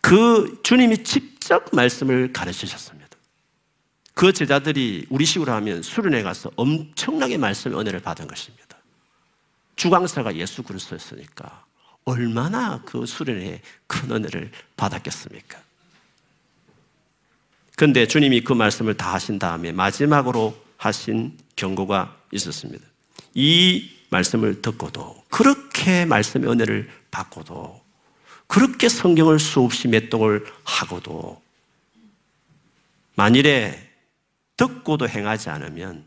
그 0.00 0.60
주님이 0.62 1.02
직접 1.04 1.64
말씀을 1.72 2.32
가르치셨습니다. 2.32 3.08
그 4.12 4.32
제자들이 4.32 5.06
우리식으로 5.10 5.52
하면 5.52 5.82
수련회 5.82 6.22
가서 6.22 6.50
엄청나게 6.56 7.38
말씀의 7.38 7.78
은혜를 7.78 8.00
받은 8.00 8.28
것입니다. 8.28 8.78
주강사가 9.76 10.36
예수 10.36 10.62
그리스도였으니까 10.62 11.64
얼마나 12.04 12.82
그 12.84 13.06
수련회에 13.06 13.60
큰 13.86 14.10
은혜를 14.10 14.52
받았겠습니까? 14.76 15.63
근데 17.76 18.06
주님이 18.06 18.42
그 18.42 18.52
말씀을 18.52 18.96
다 18.96 19.14
하신 19.14 19.38
다음에 19.38 19.72
마지막으로 19.72 20.56
하신 20.76 21.36
경고가 21.56 22.16
있었습니다. 22.32 22.84
이 23.34 23.90
말씀을 24.10 24.62
듣고도 24.62 25.24
그렇게 25.28 26.04
말씀의 26.04 26.50
은혜를 26.50 26.88
받고도 27.10 27.82
그렇게 28.46 28.88
성경을 28.88 29.38
수없이 29.38 29.88
맷독을 29.88 30.46
하고도 30.62 31.42
만일에 33.16 33.90
듣고도 34.56 35.08
행하지 35.08 35.50
않으면 35.50 36.04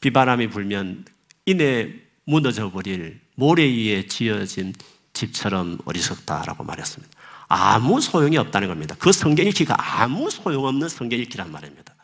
비바람이 0.00 0.48
불면 0.50 1.04
이내 1.46 1.92
무너져 2.24 2.70
버릴 2.70 3.20
모래 3.34 3.64
위에 3.64 4.06
지어진 4.06 4.72
집처럼 5.12 5.78
어리석다라고 5.84 6.64
말했습니다. 6.64 7.15
아무 7.48 8.00
소용이 8.00 8.36
없다는 8.38 8.68
겁니다. 8.68 8.96
그 8.98 9.12
성경 9.12 9.46
읽기가 9.46 9.76
아무 9.78 10.30
소용없는 10.30 10.88
성경 10.88 11.18
읽기란 11.20 11.50
말입니다. 11.52 11.94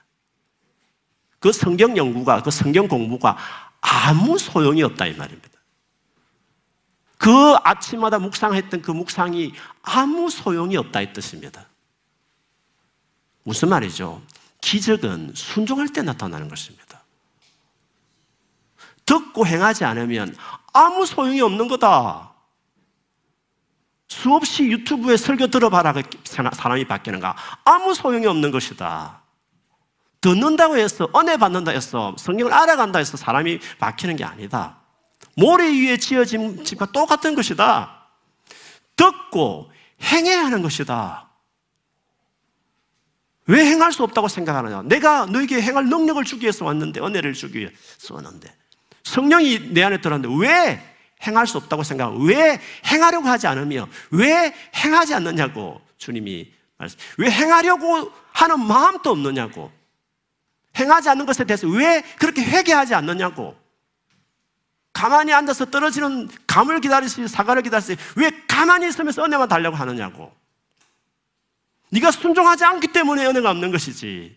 그 1.41 1.53
성경 1.53 1.97
연구가, 1.97 2.43
그 2.43 2.51
성경 2.51 2.87
공부가 2.87 3.37
아무 3.81 4.39
소용이 4.39 4.83
없다 4.83 5.07
이 5.07 5.15
말입니다. 5.15 5.49
그 7.19 7.55
아침마다 7.65 8.19
묵상했던 8.19 8.83
그 8.83 8.91
묵상이 8.91 9.53
아무 9.83 10.31
소용이 10.31 10.77
없다 10.77 11.01
이 11.01 11.13
뜻입니다. 11.13 11.67
무슨 13.45 13.69
말이죠? 13.69 14.23
기적은 14.61 15.33
순종할 15.35 15.89
때 15.89 16.03
나타나는 16.03 16.49
것입니다. 16.49 17.03
듣고 19.05 19.47
행하지 19.47 19.85
않으면 19.85 20.37
아무 20.73 21.05
소용이 21.05 21.41
없는 21.41 21.69
거다. 21.69 22.32
수없이 24.13 24.65
유튜브에 24.65 25.17
설교 25.17 25.47
들어봐라 25.47 25.95
그 25.95 26.03
사람이 26.25 26.85
바뀌는가? 26.85 27.35
아무 27.65 27.95
소용이 27.95 28.27
없는 28.27 28.51
것이다. 28.51 29.23
듣는다고 30.21 30.77
해서 30.77 31.09
은혜 31.17 31.37
받는다 31.37 31.73
해서 31.73 32.15
성경을 32.19 32.53
알아간다 32.53 32.99
해서 32.99 33.17
사람이 33.17 33.59
바뀌는 33.79 34.17
게 34.17 34.25
아니다. 34.25 34.79
모래 35.35 35.67
위에 35.67 35.97
지어진 35.97 36.63
집과 36.63 36.93
똑같은 36.93 37.35
것이다. 37.35 38.07
듣고 38.97 39.73
행해야 40.03 40.45
하는 40.45 40.63
것이다. 40.63 41.31
왜 43.47 43.65
행할 43.65 43.93
수 43.93 44.03
없다고 44.05 44.29
생각하느냐? 44.29 44.83
내가 44.83 45.27
너에게 45.27 45.61
행할 45.61 45.87
능력을 45.87 46.23
주기 46.25 46.43
위해서 46.43 46.65
왔는데, 46.65 47.01
은혜를 47.01 47.33
주기 47.33 47.61
위해서 47.61 48.15
왔는데. 48.15 48.55
성령이 49.03 49.73
내 49.73 49.83
안에 49.83 50.01
들어왔는데, 50.01 50.37
왜 50.39 50.92
행할 51.27 51.47
수 51.47 51.57
없다고 51.59 51.83
생각하고 51.83 52.19
왜 52.25 52.61
행하려고 52.87 53.29
하지 53.29 53.47
않으며 53.47 53.89
왜 54.11 54.55
행하지 54.75 55.15
않느냐고 55.15 55.81
주님이 55.99 56.53
말씀. 56.77 56.99
왜 57.19 57.31
행하려고 57.31 58.13
하는 58.33 58.67
마음도 58.67 59.11
없느냐고. 59.11 59.71
행하지 60.77 61.09
않는 61.11 61.27
것에 61.27 61.45
대해서 61.45 61.69
왜 61.69 62.03
그렇게 62.19 62.43
회개하지 62.43 62.95
않느냐고. 62.95 63.57
가만히 64.93 65.33
앉아서 65.33 65.67
떨어지는 65.67 66.29
감을 66.47 66.81
기다리시 66.81 67.29
사과를 67.29 67.63
기다리시 67.63 67.97
왜 68.17 68.31
가만히 68.49 68.89
있으면서 68.89 69.25
은혜만 69.25 69.49
달려고 69.49 69.77
하느냐고. 69.77 70.33
네가 71.91 72.11
순종하지 72.11 72.65
않기 72.65 72.89
때문에 72.89 73.27
은혜가 73.27 73.51
없는 73.51 73.71
것이지. 73.71 74.37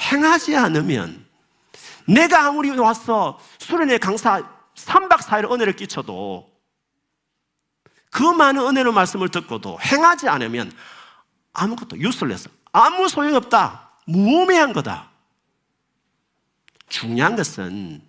행하지 0.00 0.56
않으면 0.56 1.24
내가 2.06 2.46
아무리 2.46 2.70
와서 2.70 3.38
수련회 3.58 3.98
강사 3.98 4.42
3박 4.84 5.18
4일 5.18 5.50
은혜를 5.50 5.76
끼쳐도 5.76 6.50
그 8.10 8.22
많은 8.22 8.62
은혜의 8.62 8.92
말씀을 8.92 9.28
듣고도 9.30 9.78
행하지 9.80 10.28
않으면 10.28 10.72
아무것도 11.52 11.98
유슬레스 11.98 12.48
아무 12.72 13.08
소용없다. 13.08 13.90
무의미한 14.06 14.72
거다. 14.72 15.10
중요한 16.88 17.36
것은 17.36 18.02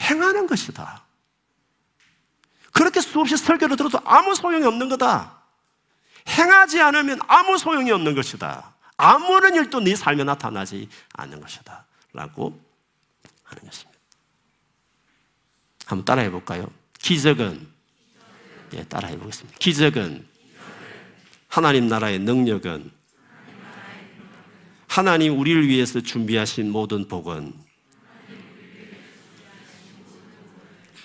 행하는 0.00 0.46
것이다. 0.46 1.04
그렇게 2.72 3.00
수없이 3.00 3.36
설교를 3.36 3.76
들어도 3.76 3.98
아무 4.04 4.34
소용이 4.34 4.64
없는 4.64 4.88
거다. 4.88 5.40
행하지 6.28 6.80
않으면 6.80 7.18
아무 7.26 7.58
소용이 7.58 7.90
없는 7.90 8.14
것이다. 8.14 8.74
아무런 8.96 9.54
일도 9.54 9.80
네 9.80 9.96
삶에 9.96 10.24
나타나지 10.24 10.88
않는 11.14 11.40
것이다. 11.40 11.86
라고 12.12 12.60
하는 13.44 13.64
것입니다. 13.64 13.89
한번 15.90 16.04
따라해 16.04 16.30
볼까요? 16.30 16.70
기적은 17.00 17.66
예, 18.74 18.84
따라해 18.84 19.18
보겠습니다. 19.18 19.58
기적은 19.58 20.24
하나님 21.48 21.88
나라의 21.88 22.20
능력은 22.20 22.92
하나님 24.86 25.36
우리를 25.38 25.66
위해서 25.66 26.00
준비하신 26.00 26.70
모든 26.70 27.08
복은 27.08 27.52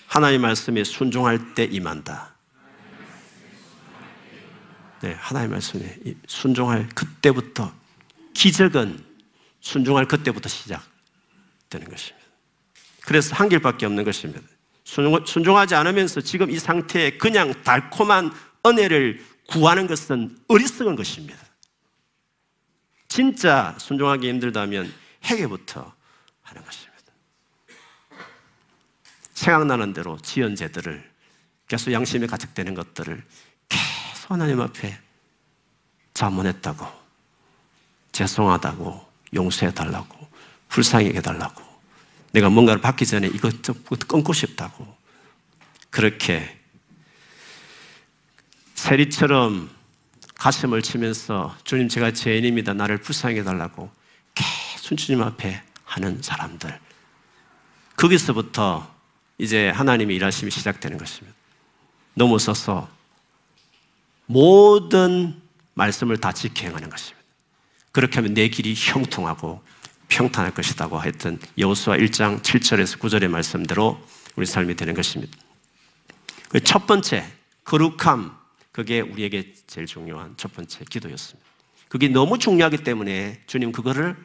하나님 0.06 0.41
말씀에 0.41 0.84
순종할 0.84 1.56
때 1.56 1.63
임한다. 1.63 2.36
네, 5.02 5.13
하나님 5.13 5.52
말씀에 5.52 5.98
순종할 6.28 6.88
그때부터 6.89 7.74
기적은 8.36 9.04
순종할 9.62 10.08
그때부터 10.08 10.48
시작되는 10.48 11.89
것입니다. 11.89 12.28
그래서 13.02 13.36
한 13.36 13.50
길밖에 13.50 13.88
없는 13.88 14.04
것입니다. 14.04 14.41
순종하지 14.86 15.76
않으면서 15.76 16.21
지금 16.21 16.50
이 16.50 16.60
상태에 16.60 17.17
그냥 17.17 17.54
달콤한 17.63 18.32
은혜를 18.65 19.26
구하는 19.48 19.88
것은 19.88 20.38
어리석은 20.48 20.95
것입니다. 20.95 21.38
진짜 23.08 23.76
순종하기 23.80 24.28
힘들다면 24.30 24.91
회개부터 25.26 25.93
하는 26.41 26.63
것입니다. 26.63 26.95
생각나는 29.34 29.93
대로 29.93 30.17
지연제들을 30.21 31.12
계속 31.67 31.91
양심에 31.91 32.28
가득되는 32.28 32.74
것들을 32.74 33.24
계속 33.69 34.32
하나님 34.32 34.62
앞에 34.62 34.98
자문했다고 36.13 36.86
죄송하다고 38.12 39.06
용서해달라고 39.34 40.28
불쌍히 40.69 41.08
해달라고 41.15 41.75
내가 42.36 42.50
뭔가를 42.50 42.82
받기 42.82 43.06
전에 43.06 43.28
이것 43.28 43.63
좀 43.63 43.82
끊고 44.08 44.34
싶다고. 44.34 44.86
그렇게 45.89 46.60
세리처럼 48.74 49.69
가슴을 50.36 50.82
치면서 50.82 51.56
주님 51.63 51.88
제가 51.88 52.12
죄인입니다. 52.12 52.74
나를 52.74 52.98
불쌍히 52.98 53.39
해달라고 53.39 53.89
계속 54.34 54.98
주님 54.98 55.24
앞에 55.24 55.63
하는 55.86 56.21
사람들. 56.21 56.78
거기서부터 57.95 58.93
이제 59.38 59.69
하나님의 59.69 60.17
일하심이 60.17 60.52
시작되는 60.52 60.98
것입니다. 60.98 61.38
넘어서서 62.15 62.89
모든 64.26 65.41
말씀을 65.74 66.17
다 66.17 66.34
지켜 66.34 66.67
행하는 66.67 66.89
것입니다. 66.89 67.24
그렇게 67.93 68.15
하면 68.15 68.34
내 68.34 68.50
길이 68.50 68.74
형통하고 68.76 69.63
평탄할 70.08 70.54
것이라고 70.54 71.02
했던 71.04 71.39
여호수아 71.58 71.98
1장 71.98 72.41
7절에서 72.41 73.00
9절의 73.00 73.28
말씀대로 73.28 74.00
우리 74.36 74.46
삶이 74.46 74.76
되는 74.76 74.94
것입니다. 74.94 75.38
그 76.50 76.60
첫 76.62 76.86
번째 76.88 77.26
거룩함 77.63 78.36
그게 78.72 79.02
우리에게 79.02 79.54
제일 79.68 79.88
중요한 79.88 80.34
첫 80.38 80.54
번째 80.54 80.86
기도였습니다. 80.89 81.50
그게 81.88 82.08
너무 82.08 82.38
중요하기 82.38 82.78
때문에 82.84 83.41
주님 83.48 83.72
그거를 83.72 84.15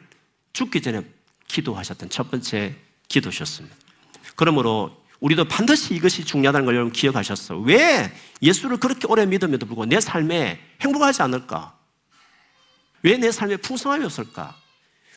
죽기 0.53 0.81
전에 0.81 1.01
기도하셨던 1.47 2.09
첫 2.09 2.29
번째 2.31 2.75
기도셨습니다. 3.07 3.75
그러므로 4.35 5.01
우리도 5.19 5.45
반드시 5.45 5.93
이것이 5.95 6.25
중요하다는 6.25 6.65
걸 6.65 6.75
여러분 6.75 6.91
기억하셨어. 6.93 7.57
왜 7.59 8.11
예수를 8.41 8.77
그렇게 8.77 9.07
오래 9.07 9.25
믿음에도 9.25 9.65
불구하고 9.65 9.89
내 9.89 9.99
삶에 9.99 10.59
행복하지 10.81 11.21
않을까? 11.21 11.77
왜 13.03 13.17
내 13.17 13.31
삶에 13.31 13.57
풍성함이 13.57 14.05
없을까? 14.05 14.55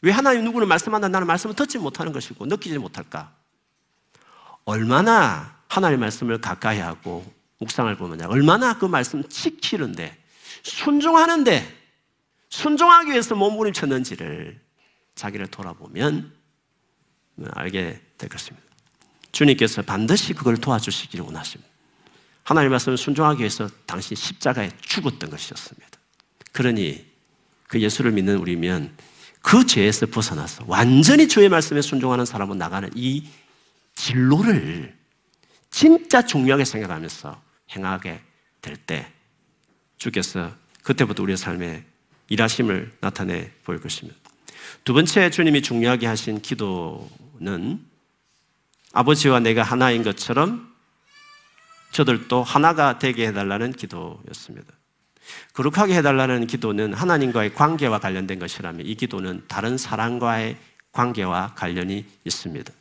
왜 0.05 0.13
하나님 0.13 0.45
누구를 0.45 0.67
말씀한다 0.67 1.09
나는 1.09 1.27
말씀을 1.27 1.57
듣지 1.57 1.79
못하는 1.79 2.13
것이고 2.13 2.45
느끼지 2.45 2.77
못할까? 2.77 3.35
얼마나 4.67 5.57
하나님의 5.69 5.99
말씀을 5.99 6.43
가까이 6.43 6.79
하고 6.79 7.25
묵상을 7.59 7.97
보면 7.97 8.21
얼마나 8.27 8.79
그 8.79 8.85
말씀 8.85 9.27
지키는데 9.27 10.15
순종하는데 10.63 11.85
순종하기 12.51 13.13
위해서 13.13 13.35
몸부림쳤는지를 13.35 14.61
자기를 15.15 15.47
돌아보면 15.47 16.35
알게 17.53 18.03
될 18.19 18.29
것입니다. 18.29 18.67
주님께서 19.33 19.81
반드시 19.81 20.35
그걸 20.35 20.59
도와주시기를 20.59 21.25
원하십니다. 21.25 21.73
하나님 22.43 22.73
말씀을 22.73 22.99
순종하기 22.99 23.41
위해서 23.41 23.71
당신 23.87 24.17
십자가에 24.17 24.71
죽었던 24.83 25.31
것이었습니다. 25.31 25.99
그러니 26.53 27.07
그 27.69 27.81
예수를 27.81 28.13
믿는 28.13 28.37
우리면 28.37 28.95
그 29.45 29.67
죄에서 29.67 30.07
벗어나서 30.07 30.65
완전히 30.67 31.29
주의 31.29 31.51
말씀에 31.51 31.83
순종하는 31.83 32.25
사람은 32.25 32.57
나가는 32.57 32.91
이 32.95 33.29
진로를 33.95 34.97
진짜 35.71 36.25
중요하게 36.25 36.65
생각하면서 36.65 37.43
행하게 37.77 38.23
될 38.63 38.77
때 38.87 39.13
주께서 39.99 40.51
그때부터 40.83 41.23
우리의 41.23 41.37
삶에 41.37 41.85
일하심을 42.29 42.97
나타내 43.01 43.51
보일 43.65 43.81
것입니다. 43.81 44.19
두 44.83 44.95
번째 44.95 45.29
주님이 45.29 45.61
중요하게 45.61 46.07
하신 46.07 46.41
기도는 46.41 47.85
아버지와 48.95 49.41
내가 49.41 49.63
하나인 49.63 50.03
것처럼 50.03 50.75
저들도 51.93 52.43
하나가 52.43 52.99
되게 52.99 53.27
해달라는 53.29 53.73
기도였습니다. 53.73 54.73
거룩하게 55.53 55.97
해달라는 55.97 56.47
기도는 56.47 56.93
하나님과의 56.95 57.55
관계와 57.55 57.99
관련된 57.99 58.39
것이라면 58.39 58.87
이 58.87 58.95
기도는 58.95 59.45
다른 59.49 59.79
사람과의 59.79 60.57
관계와 60.93 61.55
관련이 61.55 62.05
있습니다. 62.25 62.73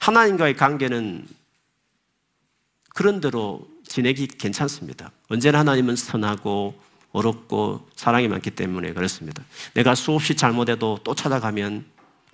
하나님과의 0.00 0.54
관계는 0.54 1.26
그런대로 2.94 3.68
지내기 3.86 4.26
괜찮습니다. 4.26 5.10
언제나 5.28 5.58
하나님은 5.60 5.96
선하고 5.96 6.80
어렵고 7.12 7.88
사랑이 7.96 8.28
많기 8.28 8.50
때문에 8.50 8.92
그렇습니다. 8.92 9.42
내가 9.74 9.94
수없이 9.94 10.34
잘못해도 10.34 11.00
또 11.02 11.14
찾아가면 11.14 11.84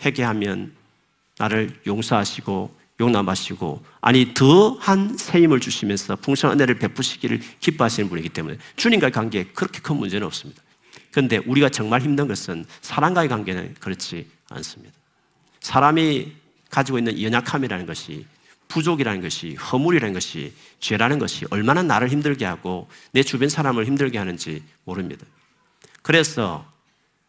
회개하면 0.04 0.72
나를 1.38 1.80
용서하시고 1.86 2.81
용납하시고 3.00 3.85
아니 4.00 4.35
더한 4.35 5.16
새 5.16 5.42
힘을 5.42 5.61
주시면서 5.61 6.16
풍성한 6.16 6.59
은혜를 6.59 6.78
베푸시기를 6.78 7.40
기뻐하시는 7.61 8.09
분이기 8.09 8.28
때문에 8.28 8.59
주님과의 8.76 9.12
관계에 9.12 9.44
그렇게 9.55 9.81
큰 9.81 9.96
문제는 9.96 10.26
없습니다. 10.26 10.62
그런데 11.11 11.38
우리가 11.38 11.68
정말 11.68 12.00
힘든 12.00 12.28
것은 12.28 12.64
사람과의 12.81 13.28
관계는 13.28 13.74
그렇지 13.81 14.28
않습니다. 14.48 14.94
사람이 15.61 16.33
가지고 16.70 16.98
있는 16.98 17.20
연약함이라는 17.20 17.87
것이 17.87 18.26
부족이라는 18.68 19.20
것이 19.20 19.55
허물이라는 19.55 20.14
것이 20.14 20.55
죄라는 20.81 21.18
것이 21.18 21.44
얼마나 21.50 21.83
나를 21.83 22.09
힘들게 22.09 22.46
하고 22.46 22.88
내 23.12 23.22
주변 23.22 23.50
사람을 23.50 23.85
힘들게 23.87 24.16
하는지 24.16 24.62
모릅니다. 24.85 25.26
그래서 26.00 26.66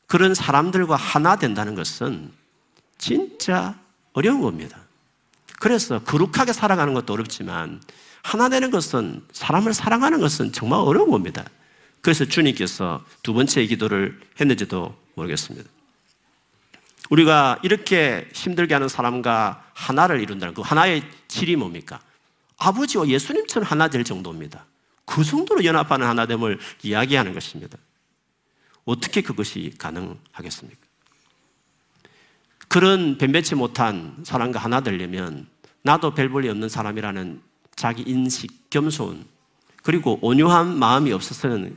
그런 0.08 0.34
사람들과 0.34 0.96
하나 0.96 1.36
된다는 1.36 1.76
것은 1.76 2.32
진짜 2.98 3.78
어려운 4.14 4.42
겁니다. 4.42 4.80
그래서 5.64 6.00
거룩하게 6.00 6.52
살아가는 6.52 6.94
것도 6.94 7.14
어렵지만 7.14 7.82
하나 8.22 8.50
되는 8.50 8.70
것은 8.70 9.26
사람을 9.32 9.74
사랑하는 9.74 10.20
것은 10.20 10.52
정말 10.52 10.82
어려운 10.82 11.10
겁니다. 11.10 11.46
그래서 12.02 12.26
주님께서 12.26 13.02
두 13.24 13.34
번째 13.34 13.66
기도를 13.66 14.20
했는지도 14.42 14.94
모르겠습니다. 15.16 15.70
우리가 17.10 17.62
이렇게 17.64 18.28
힘들게 18.34 18.74
하는 18.74 18.90
사람과 18.90 19.64
하나를 19.74 20.20
이룬다는 20.20 20.54
그 20.54 20.62
하나의 20.62 21.10
질이 21.30 21.56
뭡니까? 21.56 22.02
아버지와 22.58 23.08
예수님처럼 23.08 23.66
하나 23.66 23.88
될 23.88 24.04
정도입니다. 24.04 24.66
그 25.06 25.24
정도로 25.24 25.64
연합하는 25.64 26.06
하나됨을 26.06 26.60
이야기하는 26.82 27.34
것입니다. 27.34 27.78
어떻게 28.84 29.22
그것이 29.22 29.72
가능하겠습니까? 29.78 30.82
그런 32.68 33.18
변변치 33.18 33.56
못한 33.56 34.18
사람과 34.26 34.60
하나 34.60 34.82
되려면 34.82 35.53
나도 35.84 36.14
별 36.14 36.30
볼일 36.30 36.50
없는 36.52 36.70
사람이라는 36.70 37.42
자기 37.76 38.04
인식, 38.04 38.70
겸손, 38.70 39.26
그리고 39.84 40.18
온유한 40.22 40.78
마음이 40.80 41.12
없어서는 41.12 41.76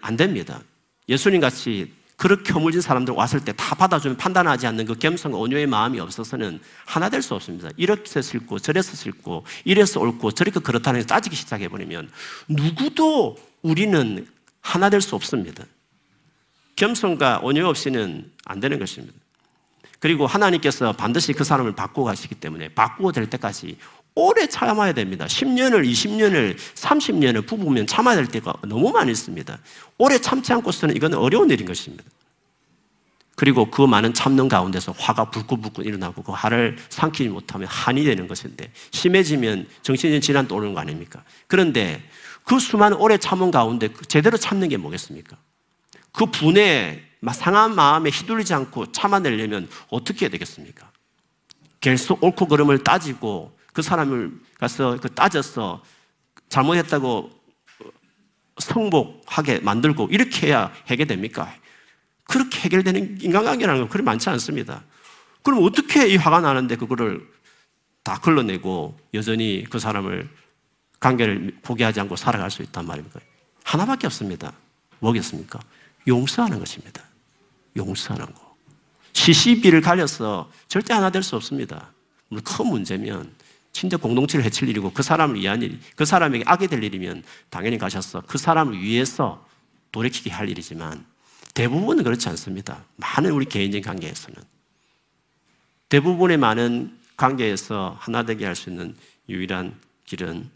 안 0.00 0.16
됩니다. 0.16 0.60
예수님 1.08 1.40
같이 1.40 1.92
그렇게 2.16 2.52
허물진 2.52 2.82
사람들 2.82 3.14
왔을 3.14 3.42
때 3.44 3.52
다 3.52 3.74
받아주면 3.74 4.16
판단하지 4.18 4.66
않는 4.66 4.84
그 4.86 4.94
겸손과 4.94 5.38
온유의 5.38 5.66
마음이 5.66 5.98
없어서는 6.00 6.60
하나 6.86 7.08
될 7.08 7.22
수 7.22 7.34
없습니다. 7.34 7.70
이렇게 7.76 8.20
싫고 8.22 8.58
저래서 8.58 8.94
싫고 8.94 9.44
이래서 9.64 10.00
옳고 10.00 10.32
저렇게 10.32 10.60
그렇다는 10.60 11.04
따지기 11.06 11.34
시작해버리면 11.34 12.10
누구도 12.48 13.36
우리는 13.62 14.26
하나 14.60 14.90
될 14.90 15.00
수 15.00 15.14
없습니다. 15.16 15.64
겸손과 16.76 17.40
온유 17.42 17.66
없이는 17.66 18.30
안 18.44 18.60
되는 18.60 18.78
것입니다. 18.78 19.14
그리고 20.00 20.26
하나님께서 20.26 20.92
반드시 20.92 21.32
그 21.32 21.44
사람을 21.44 21.76
바꾸고 21.76 22.04
가시기 22.04 22.34
때문에 22.34 22.70
바꾸고 22.70 23.12
될 23.12 23.30
때까지 23.30 23.76
오래 24.14 24.48
참아야 24.48 24.92
됩니다. 24.92 25.26
10년을, 25.26 25.88
20년을, 25.88 26.56
30년을 26.56 27.46
부부면 27.46 27.86
참아야 27.86 28.16
될 28.16 28.26
때가 28.26 28.54
너무 28.66 28.90
많이 28.90 29.12
있습니다. 29.12 29.58
오래 29.98 30.18
참지 30.18 30.52
않고서는 30.52 30.96
이건 30.96 31.14
어려운 31.14 31.50
일인 31.50 31.66
것입니다. 31.66 32.04
그리고 33.36 33.70
그 33.70 33.82
많은 33.82 34.12
참는 34.12 34.48
가운데서 34.48 34.92
화가 34.98 35.30
불끈불끈 35.30 35.84
일어나고 35.84 36.22
그 36.22 36.32
화를 36.32 36.76
삼키지 36.88 37.30
못하면 37.30 37.68
한이 37.68 38.04
되는 38.04 38.26
것인데 38.26 38.70
심해지면 38.90 39.66
정신적 39.82 40.20
질환도 40.20 40.54
오는 40.54 40.74
거 40.74 40.80
아닙니까? 40.80 41.22
그런데 41.46 42.02
그 42.44 42.58
수많은 42.58 42.98
오래 42.98 43.16
참은 43.16 43.50
가운데 43.50 43.88
제대로 44.08 44.36
참는 44.36 44.68
게 44.68 44.76
뭐겠습니까? 44.76 45.36
그 46.12 46.26
분에 46.26 47.09
상한 47.32 47.74
마음에 47.74 48.10
휘둘리지 48.10 48.54
않고 48.54 48.92
참아내려면 48.92 49.68
어떻게 49.90 50.24
해야 50.24 50.30
되겠습니까? 50.30 50.90
계속 51.80 52.22
옳고 52.22 52.46
그름을 52.48 52.82
따지고 52.82 53.56
그 53.72 53.82
사람을 53.82 54.32
가서 54.58 54.98
그 55.00 55.12
따져서 55.14 55.82
잘못했다고 56.48 57.30
성복하게 58.58 59.60
만들고 59.60 60.08
이렇게 60.10 60.48
해야 60.48 60.72
해결됩니까? 60.86 61.54
그렇게 62.24 62.60
해결되는 62.60 63.20
인간관계라는 63.22 63.82
건 63.82 63.88
그리 63.88 64.02
많지 64.02 64.28
않습니다. 64.30 64.84
그럼 65.42 65.64
어떻게 65.64 66.06
이 66.08 66.16
화가 66.16 66.40
나는데 66.40 66.76
그거를 66.76 67.26
다 68.02 68.18
걸러내고 68.18 68.98
여전히 69.14 69.64
그 69.68 69.78
사람을 69.78 70.28
관계를 71.00 71.58
포기하지 71.62 72.00
않고 72.00 72.16
살아갈 72.16 72.50
수 72.50 72.62
있단 72.62 72.86
말입니까? 72.86 73.20
하나밖에 73.64 74.06
없습니다. 74.06 74.52
뭐겠습니까? 74.98 75.58
용서하는 76.06 76.58
것입니다. 76.58 77.02
용서하는 77.76 78.32
거. 78.34 78.56
시시비를 79.12 79.80
가려서 79.80 80.50
절대 80.68 80.94
하나 80.94 81.10
될 81.10 81.22
수 81.22 81.36
없습니다. 81.36 81.92
큰 82.44 82.66
문제면 82.66 83.32
진짜 83.72 83.96
공동체를 83.96 84.44
해칠 84.44 84.68
일이고 84.68 84.92
그 84.92 85.02
사람을 85.02 85.36
위한 85.36 85.62
일, 85.62 85.78
그 85.96 86.04
사람에게 86.04 86.44
악이 86.46 86.68
될 86.68 86.82
일이면 86.82 87.22
당연히 87.50 87.78
가셔서 87.78 88.22
그 88.26 88.38
사람을 88.38 88.80
위해서 88.80 89.46
돌이키게 89.92 90.30
할 90.30 90.48
일이지만 90.48 91.04
대부분은 91.54 92.04
그렇지 92.04 92.28
않습니다. 92.30 92.84
많은 92.96 93.30
우리 93.32 93.44
개인적인 93.46 93.84
관계에서는. 93.84 94.40
대부분의 95.88 96.36
많은 96.38 96.96
관계에서 97.16 97.96
하나 97.98 98.22
되게 98.24 98.46
할 98.46 98.54
수 98.54 98.70
있는 98.70 98.94
유일한 99.28 99.74
길은 100.06 100.48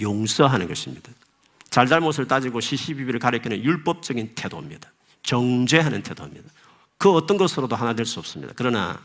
용서하는 0.00 0.68
것입니다. 0.68 1.10
잘잘못을 1.70 2.26
따지고 2.26 2.60
시시비비를 2.60 3.18
가리키는 3.20 3.64
율법적인 3.64 4.32
태도입니다. 4.34 4.92
정죄하는 5.24 6.02
태도입니다. 6.02 6.48
그 6.98 7.10
어떤 7.10 7.36
것으로도 7.36 7.74
하나 7.74 7.94
될 7.94 8.06
수 8.06 8.20
없습니다. 8.20 8.52
그러나 8.56 9.00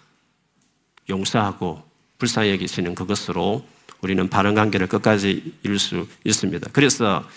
용서하고 1.10 1.84
불쌍히 2.20 2.52
여기시는 2.52 2.94
그것으로 2.94 3.66
우리는 4.02 4.30
바른 4.30 4.54
관계를 4.54 4.88
끝까지 4.88 5.58
이룰 5.64 5.80
수 5.80 6.08
있습니다. 6.24 6.70
그래서 6.72 7.28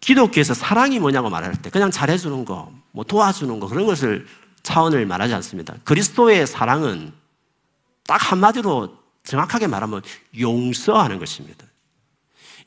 기독교에서 0.00 0.54
사랑이 0.54 0.98
뭐냐고 0.98 1.30
말할 1.30 1.60
때 1.62 1.70
그냥 1.70 1.90
잘해주는 1.90 2.44
거, 2.44 2.72
뭐 2.90 3.04
도와주는 3.04 3.60
거 3.60 3.68
그런 3.68 3.86
것을 3.86 4.26
차원을 4.62 5.06
말하지 5.06 5.34
않습니다. 5.34 5.74
그리스도의 5.84 6.46
사랑은 6.46 7.12
딱 8.06 8.32
한마디로 8.32 8.98
정확하게 9.24 9.66
말하면 9.66 10.02
용서하는 10.38 11.18
것입니다. 11.18 11.66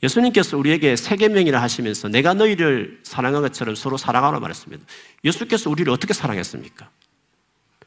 예수님께서 0.04 0.58
우리에게 0.58 0.96
세계명이라 0.96 1.60
하시면서 1.60 2.08
내가 2.08 2.34
너희를 2.34 3.00
사랑한 3.02 3.40
것처럼 3.42 3.74
서로 3.74 3.96
사랑하라 3.96 4.38
말했습니다. 4.38 4.84
예수께서 5.24 5.70
우리를 5.70 5.90
어떻게 5.90 6.12
사랑했습니까? 6.12 6.90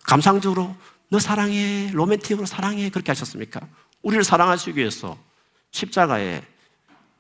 감상적으로 0.03 0.75
너 1.09 1.19
사랑해, 1.19 1.91
로맨틱으로 1.93 2.47
사랑해 2.47 2.89
그렇게 2.89 3.11
하셨습니까? 3.11 3.61
우리를 4.01 4.23
사랑하시기 4.23 4.77
위해서 4.79 5.17
십자가에 5.71 6.41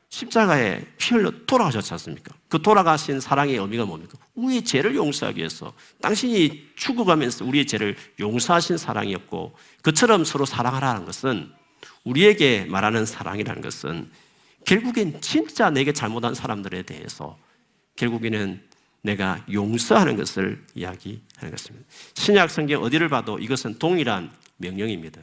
십자가에 0.09 0.81
피 0.97 1.13
흘려 1.13 1.31
돌아가셨지 1.45 1.93
않습니까? 1.93 2.33
그 2.47 2.61
돌아가신 2.61 3.19
사랑의 3.19 3.57
의미가 3.57 3.85
뭡니까? 3.85 4.17
우리의 4.35 4.63
죄를 4.63 4.95
용서하기 4.95 5.37
위해서 5.37 5.73
당신이 6.01 6.69
죽어가면서 6.75 7.45
우리의 7.45 7.67
죄를 7.67 7.95
용서하신 8.19 8.77
사랑이었고 8.77 9.53
그처럼 9.81 10.23
서로 10.23 10.45
사랑하라는 10.45 11.05
것은 11.05 11.51
우리에게 12.05 12.65
말하는 12.69 13.05
사랑이라는 13.05 13.61
것은 13.61 14.09
결국엔 14.67 15.21
진짜 15.21 15.69
내게 15.69 15.93
잘못한 15.93 16.35
사람들에 16.35 16.83
대해서 16.83 17.37
결국에는 17.95 18.61
내가 19.01 19.43
용서하는 19.51 20.17
것을 20.17 20.61
이야기하는 20.75 21.51
것입니다. 21.51 21.87
신약 22.15 22.51
성경 22.51 22.83
어디를 22.83 23.07
봐도 23.07 23.39
이것은 23.39 23.79
동일한 23.79 24.29
명령입니다. 24.57 25.21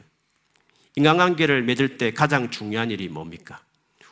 인간관계를 0.95 1.61
맺을 1.61 1.97
때 1.97 2.11
가장 2.11 2.49
중요한 2.49 2.89
일이 2.89 3.07
뭡니까? 3.07 3.59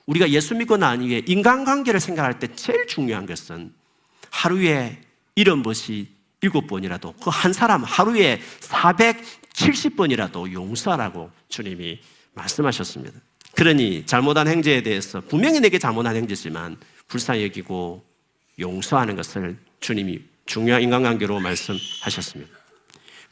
우리가 0.06 0.30
예수 0.30 0.54
믿고 0.54 0.78
난 0.78 1.02
이후에 1.02 1.24
인간관계를 1.26 2.00
생각할 2.00 2.38
때 2.38 2.54
제일 2.56 2.86
중요한 2.86 3.26
것은 3.26 3.74
하루에 4.30 5.02
이런 5.36 5.63
것이 5.63 6.10
일곱 6.41 6.67
번이라도 6.67 7.13
그 7.13 7.32
한 7.32 7.54
사람 7.54 7.84
하루에 7.84 8.39
470번이라도 8.60 10.52
용서하라고 10.54 11.32
주님이 11.50 12.02
말씀하셨습니다. 12.34 13.19
그러니 13.56 14.06
잘못한 14.06 14.48
행제에 14.48 14.82
대해서 14.82 15.22
분명히 15.22 15.60
내게 15.60 15.78
잘못한 15.78 16.16
행제지만 16.16 16.78
불쌍히 17.08 17.44
여기고 17.44 18.04
용서하는 18.60 19.16
것을 19.16 19.58
주님이 19.80 20.22
중요한 20.46 20.82
인간관계로 20.82 21.39
말씀하셨습니다. 21.39 22.52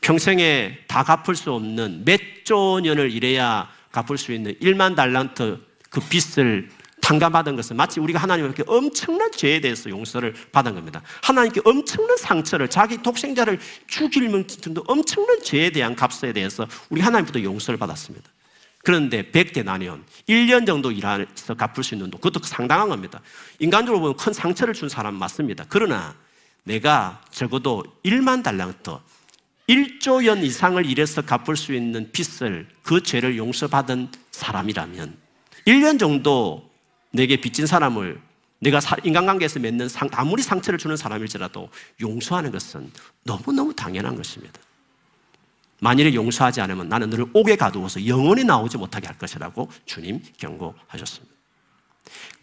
평생에 0.01 0.79
다 0.87 1.03
갚을 1.03 1.35
수 1.35 1.51
없는 1.53 2.03
몇조 2.05 2.81
년을 2.83 3.11
일해야 3.11 3.69
갚을 3.91 4.17
수 4.17 4.31
있는 4.31 4.53
1만 4.55 4.95
달란트 4.95 5.59
그 5.89 6.01
빚을 6.01 6.69
탕감받은 7.01 7.55
것은 7.55 7.75
마치 7.75 7.99
우리가 7.99 8.19
하나님께 8.19 8.63
엄청난 8.67 9.31
죄에 9.31 9.59
대해서 9.59 9.89
용서를 9.89 10.33
받은 10.51 10.75
겁니다. 10.75 11.01
하나님께 11.23 11.61
엄청난 11.65 12.15
상처를 12.17 12.69
자기 12.69 13.01
독생자를 13.01 13.59
죽일 13.87 14.45
정도 14.47 14.83
엄청난 14.87 15.41
죄에 15.41 15.71
대한 15.71 15.95
값에 15.95 16.31
대해서 16.31 16.67
우리 16.89 17.01
하나님부터 17.01 17.41
용서를 17.41 17.77
받았습니다. 17.77 18.29
그런데 18.83 19.23
100대 19.31 19.63
나뉘 19.63 19.89
1년 20.27 20.65
정도 20.65 20.91
일해서 20.91 21.53
갚을 21.55 21.83
수 21.83 21.95
있는 21.95 22.09
돈, 22.09 22.19
그것도 22.19 22.43
상당한 22.45 22.89
겁니다. 22.89 23.21
인간적으로 23.59 24.01
보면 24.01 24.17
큰 24.17 24.33
상처를 24.33 24.73
준 24.73 24.89
사람 24.89 25.15
맞습니다. 25.15 25.65
그러나 25.69 26.15
내가 26.63 27.21
적어도 27.31 27.83
1만 28.03 28.43
달란트, 28.43 28.91
1조 29.69 30.25
연 30.25 30.43
이상을 30.43 30.83
일해서 30.85 31.21
갚을 31.21 31.55
수 31.55 31.73
있는 31.73 32.11
빚을 32.11 32.67
그 32.83 33.01
죄를 33.01 33.37
용서받은 33.37 34.09
사람이라면 34.31 35.17
1년 35.67 35.99
정도 35.99 36.69
내게 37.11 37.37
빚진 37.37 37.65
사람을 37.65 38.19
내가 38.59 38.79
인간관계에서 39.03 39.59
맺는 39.59 39.89
상, 39.89 40.07
아무리 40.11 40.43
상처를 40.43 40.77
주는 40.77 40.95
사람일지라도 40.95 41.69
용서하는 41.99 42.51
것은 42.51 42.91
너무너무 43.23 43.73
당연한 43.75 44.15
것입니다. 44.15 44.59
만일에 45.81 46.13
용서하지 46.13 46.61
않으면 46.61 46.89
나는 46.89 47.09
너를 47.09 47.25
옥에 47.33 47.55
가두어서 47.55 48.05
영원히 48.05 48.43
나오지 48.43 48.77
못하게 48.77 49.07
할 49.07 49.17
것이라고 49.17 49.69
주님 49.85 50.21
경고하셨습니다. 50.37 51.35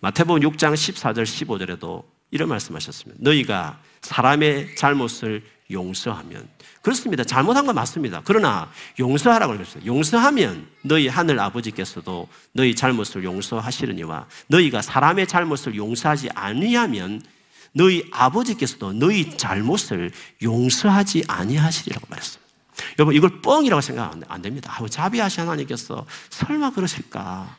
마태복음 0.01 0.43
6장 0.43 0.75
14절 0.75 1.23
15절에도 1.23 2.03
이런 2.33 2.49
말씀하셨습니다. 2.49 3.23
너희가 3.23 3.81
사람의 4.03 4.75
잘못을 4.77 5.45
용서하면 5.71 6.49
그렇습니다. 6.83 7.23
잘못한 7.23 7.65
건 7.65 7.77
맞습니다. 7.77 8.23
그러나 8.25 8.71
용서하라고 8.99 9.53
그랬어요. 9.53 9.85
용서하면 9.87 10.67
너희 10.83 11.07
하늘 11.07 11.39
아버지께서도 11.39 12.29
너희 12.53 12.75
잘못을 12.75 13.23
용서하시려니와 13.23 14.27
너희가 14.49 14.83
사람의 14.83 15.29
잘못을 15.29 15.77
용서하지 15.77 16.31
아니하면 16.35 17.23
너희 17.73 18.03
아버지께서도 18.11 18.95
너희 18.95 19.37
잘못을 19.37 20.11
용서하지 20.43 21.25
아니하시리라고 21.29 22.07
말했습니다. 22.09 22.48
여러분 22.99 23.15
이걸 23.15 23.41
뻥이라고 23.41 23.81
생각하면 23.81 24.25
안 24.29 24.43
됩니다. 24.43 24.75
아우 24.77 24.89
자비하신 24.89 25.43
하나님께서 25.43 26.07
설마 26.31 26.71
그러실까? 26.71 27.57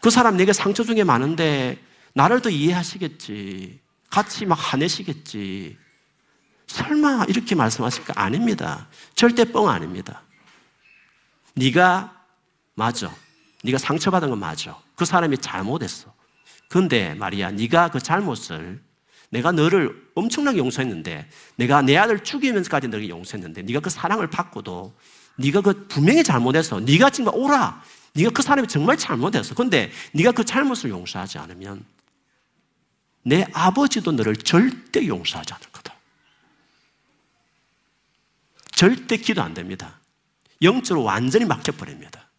그 0.00 0.10
사람 0.10 0.36
내게 0.36 0.52
상처 0.52 0.84
중에 0.84 1.04
많은데 1.04 1.78
나를 2.14 2.40
더 2.40 2.50
이해하시겠지. 2.50 3.80
같이 4.10 4.46
막 4.46 4.54
화내시겠지. 4.54 5.78
설마 6.66 7.24
이렇게 7.28 7.54
말씀하실까? 7.54 8.14
아닙니다. 8.16 8.86
절대 9.14 9.44
뻥 9.44 9.68
아닙니다. 9.68 10.22
네가 11.54 12.22
맞아. 12.74 13.10
네가 13.62 13.78
상처받은 13.78 14.30
건 14.30 14.38
맞아. 14.38 14.76
그 14.94 15.04
사람이 15.04 15.38
잘못했어. 15.38 16.12
근데 16.68 17.14
말이야, 17.14 17.52
네가 17.52 17.88
그 17.88 18.00
잘못을 18.00 18.82
내가 19.34 19.50
너를 19.50 20.00
엄청나게 20.14 20.58
용서했는데 20.58 21.28
내가 21.56 21.82
내 21.82 21.96
아들 21.96 22.22
죽이면서까지 22.22 22.86
너를 22.86 23.08
용서했는데 23.08 23.62
네가 23.62 23.80
그 23.80 23.90
사랑을 23.90 24.30
받고도 24.30 24.94
네가 25.36 25.60
그 25.60 25.88
분명히 25.88 26.22
잘못해서 26.22 26.78
네가 26.78 27.10
지금 27.10 27.34
오라. 27.34 27.82
네가 28.12 28.30
그 28.30 28.42
사람이 28.42 28.68
정말 28.68 28.96
잘못했어. 28.96 29.56
근데 29.56 29.90
네가 30.12 30.30
그 30.30 30.44
잘못을 30.44 30.90
용서하지 30.90 31.38
않으면 31.38 31.84
내 33.24 33.44
아버지도 33.52 34.12
너를 34.12 34.36
절대 34.36 35.04
용서하지 35.04 35.52
않을 35.52 35.66
거다. 35.72 35.94
절대 38.70 39.16
기도 39.16 39.42
안 39.42 39.52
됩니다. 39.52 39.98
영적으로 40.62 41.02
완전히 41.02 41.44
막혀버립니다. 41.44 42.30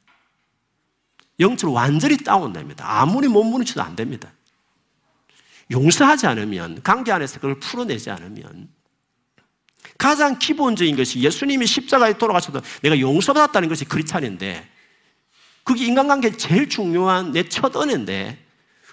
영적으로 1.41 1.73
완전히 1.73 2.15
다운됩니다. 2.15 2.86
아무리 3.01 3.27
못 3.27 3.43
무너져도 3.43 3.81
안 3.81 3.97
됩니다. 3.97 4.31
용서하지 5.71 6.28
않으면, 6.28 6.82
관계 6.84 7.12
안에서 7.12 7.36
그걸 7.39 7.60
풀어내지 7.60 8.10
않으면, 8.10 8.69
가장 9.97 10.38
기본적인 10.38 10.95
것이 10.95 11.19
예수님이 11.19 11.65
십자가에 11.65 12.17
돌아가셔도 12.17 12.62
내가 12.82 12.99
용서받았다는 12.99 13.69
것이 13.69 13.86
그리스찬인데, 13.86 14.69
그게 15.63 15.86
인간관계에 15.86 16.38
제일 16.38 16.69
중요한 16.69 17.32
내 17.32 17.43
첫 17.43 17.75
은혜인데, 17.75 18.45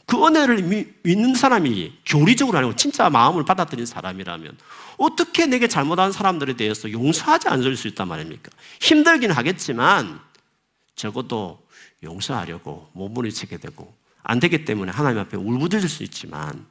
그 0.07 0.27
은혜를 0.27 0.63
믿는 1.03 1.35
사람이 1.35 2.01
교리적으로 2.05 2.59
아니고 2.59 2.77
진짜 2.77 3.09
마음을 3.09 3.45
받아들인 3.45 3.87
사람이라면 3.87 4.59
어떻게 4.99 5.47
내게 5.47 5.69
잘못한 5.69 6.13
사람들에 6.13 6.55
대해서 6.55 6.91
용서하지 6.91 7.49
않을 7.49 7.77
수 7.77 7.89
있단 7.89 8.09
말입니까? 8.09 8.51
힘들긴 8.81 9.31
하겠지만 9.31 10.21
적어도 10.97 11.65
용서하려고 12.03 12.91
몸부림치게 12.93 13.59
되고 13.59 13.95
안 14.23 14.41
되기 14.41 14.65
때문에 14.65 14.93
하나님 14.93 15.19
앞에 15.21 15.37
울부짖을 15.37 15.89
수 15.89 16.03
있지만 16.05 16.67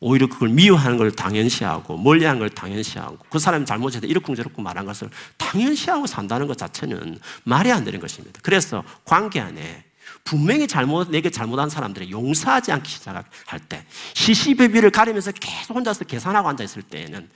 오히려 0.00 0.26
그걸 0.28 0.50
미워하는 0.50 0.98
걸 0.98 1.12
당연시하고 1.12 1.96
멀리하는 1.96 2.38
걸 2.38 2.50
당연시하고 2.50 3.18
그 3.30 3.38
사람이 3.38 3.64
잘못해서 3.64 4.06
이렇쿵저렇쿵 4.06 4.62
말한 4.62 4.84
것을 4.84 5.08
당연시하고 5.38 6.06
산다는 6.06 6.46
것 6.46 6.58
자체는 6.58 7.18
말이 7.44 7.72
안 7.72 7.84
되는 7.84 8.00
것입니다. 8.00 8.40
그래서 8.42 8.84
관계 9.04 9.40
안에 9.40 9.84
분명히 10.22 10.66
잘못, 10.66 11.10
내게 11.10 11.30
잘못한 11.30 11.70
사람들이 11.70 12.10
용서하지 12.10 12.72
않기 12.72 12.90
시작할 12.90 13.60
때, 13.68 13.86
시시베비를 14.14 14.90
가리면서 14.90 15.32
계속 15.32 15.76
혼자서 15.76 16.04
계산하고 16.04 16.48
앉아 16.48 16.64
있을 16.64 16.82
때에는 16.82 17.28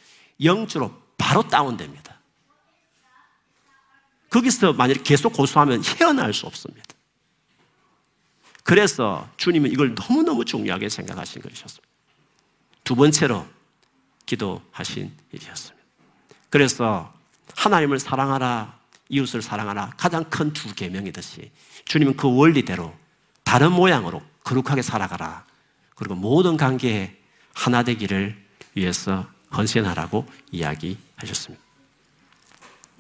영주로 0.43 0.93
바로 1.17 1.47
다운됩니다. 1.47 2.19
거기서 4.31 4.75
만약 4.75 5.03
계속 5.05 5.33
고수하면 5.33 5.83
헤어날 5.85 6.35
수 6.35 6.47
없습니다. 6.47 6.88
그래서 8.69 9.27
주님은 9.39 9.73
이걸 9.73 9.95
너무너무 9.95 10.45
중요하게 10.45 10.91
생각하신 10.91 11.41
것이었습니다. 11.41 11.89
두 12.85 12.95
번째로 12.95 13.47
기도하신 14.27 15.11
일이었습니다. 15.33 15.87
그래서 16.51 17.15
하나님을 17.57 17.99
사랑하라, 17.99 18.79
이웃을 19.09 19.41
사랑하라 19.41 19.95
가장 19.97 20.25
큰 20.25 20.53
두 20.53 20.75
계명이듯이 20.75 21.51
주님은 21.87 22.19
그 22.19 22.31
원리대로 22.31 22.95
다른 23.43 23.73
모양으로 23.73 24.21
거룩하게 24.45 24.83
살아가라. 24.83 25.47
그리고 25.95 26.15
모든 26.15 26.59
관계에 26.59 27.17
하나 27.55 27.83
되기를 27.83 28.37
위해서 28.75 29.27
헌신하라고 29.51 30.27
이야기하셨습니다. 30.53 31.65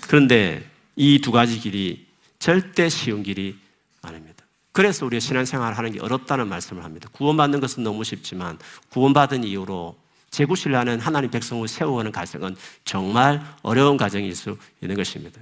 그런데 0.06 0.66
이 0.96 1.20
두 1.20 1.30
가지 1.30 1.58
길이 1.60 2.06
절대 2.38 2.88
쉬운 2.88 3.22
길이 3.22 3.58
아닙니다. 4.00 4.37
그래서 4.78 5.04
우리가 5.06 5.18
신앙생활을 5.18 5.76
하는 5.76 5.90
게 5.90 5.98
어렵다는 5.98 6.46
말씀을 6.46 6.84
합니다. 6.84 7.08
구원받는 7.10 7.58
것은 7.58 7.82
너무 7.82 8.04
쉽지만 8.04 8.60
구원받은 8.90 9.42
이후로 9.42 9.98
재구실하는 10.30 11.00
하나님 11.00 11.32
백성을 11.32 11.66
세워오는 11.66 12.12
과정은 12.12 12.54
정말 12.84 13.44
어려운 13.62 13.96
과정일 13.96 14.36
수 14.36 14.56
있는 14.80 14.96
것입니다. 14.96 15.40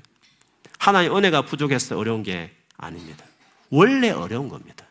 하나님 0.78 1.14
은혜가 1.14 1.42
부족해서 1.42 1.98
어려운 1.98 2.22
게 2.22 2.50
아닙니다. 2.78 3.26
원래 3.68 4.08
어려운 4.08 4.48
겁니다. 4.48 4.86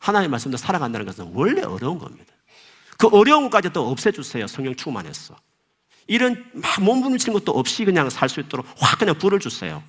하나님 0.00 0.30
말씀도 0.30 0.56
살아간다는 0.56 1.04
것은 1.04 1.30
원래 1.34 1.60
어려운 1.60 1.98
겁니다. 1.98 2.32
그 2.96 3.08
어려운 3.08 3.42
것까지 3.42 3.74
또 3.74 3.90
없애주세요. 3.90 4.46
성령 4.46 4.74
충만해서. 4.74 5.36
이런 6.06 6.42
막 6.54 6.82
몸부림치는 6.82 7.38
것도 7.40 7.52
없이 7.52 7.84
그냥 7.84 8.08
살 8.08 8.30
수 8.30 8.40
있도록 8.40 8.64
확 8.78 8.98
그냥 8.98 9.18
불을 9.18 9.38
주세요. 9.38 9.82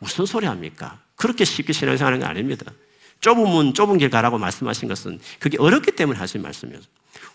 무슨 0.00 0.26
소리 0.26 0.44
합니까? 0.46 0.98
그렇게 1.14 1.44
쉽게 1.44 1.72
신앙생활하는 1.72 2.26
게 2.26 2.28
아닙니다. 2.28 2.72
문, 3.26 3.74
좁은 3.74 3.98
길 3.98 4.10
가라고 4.10 4.38
말씀하신 4.38 4.88
것은 4.88 5.20
그게 5.38 5.58
어렵기 5.58 5.92
때문에 5.92 6.18
하신 6.18 6.42
말씀이에요. 6.42 6.80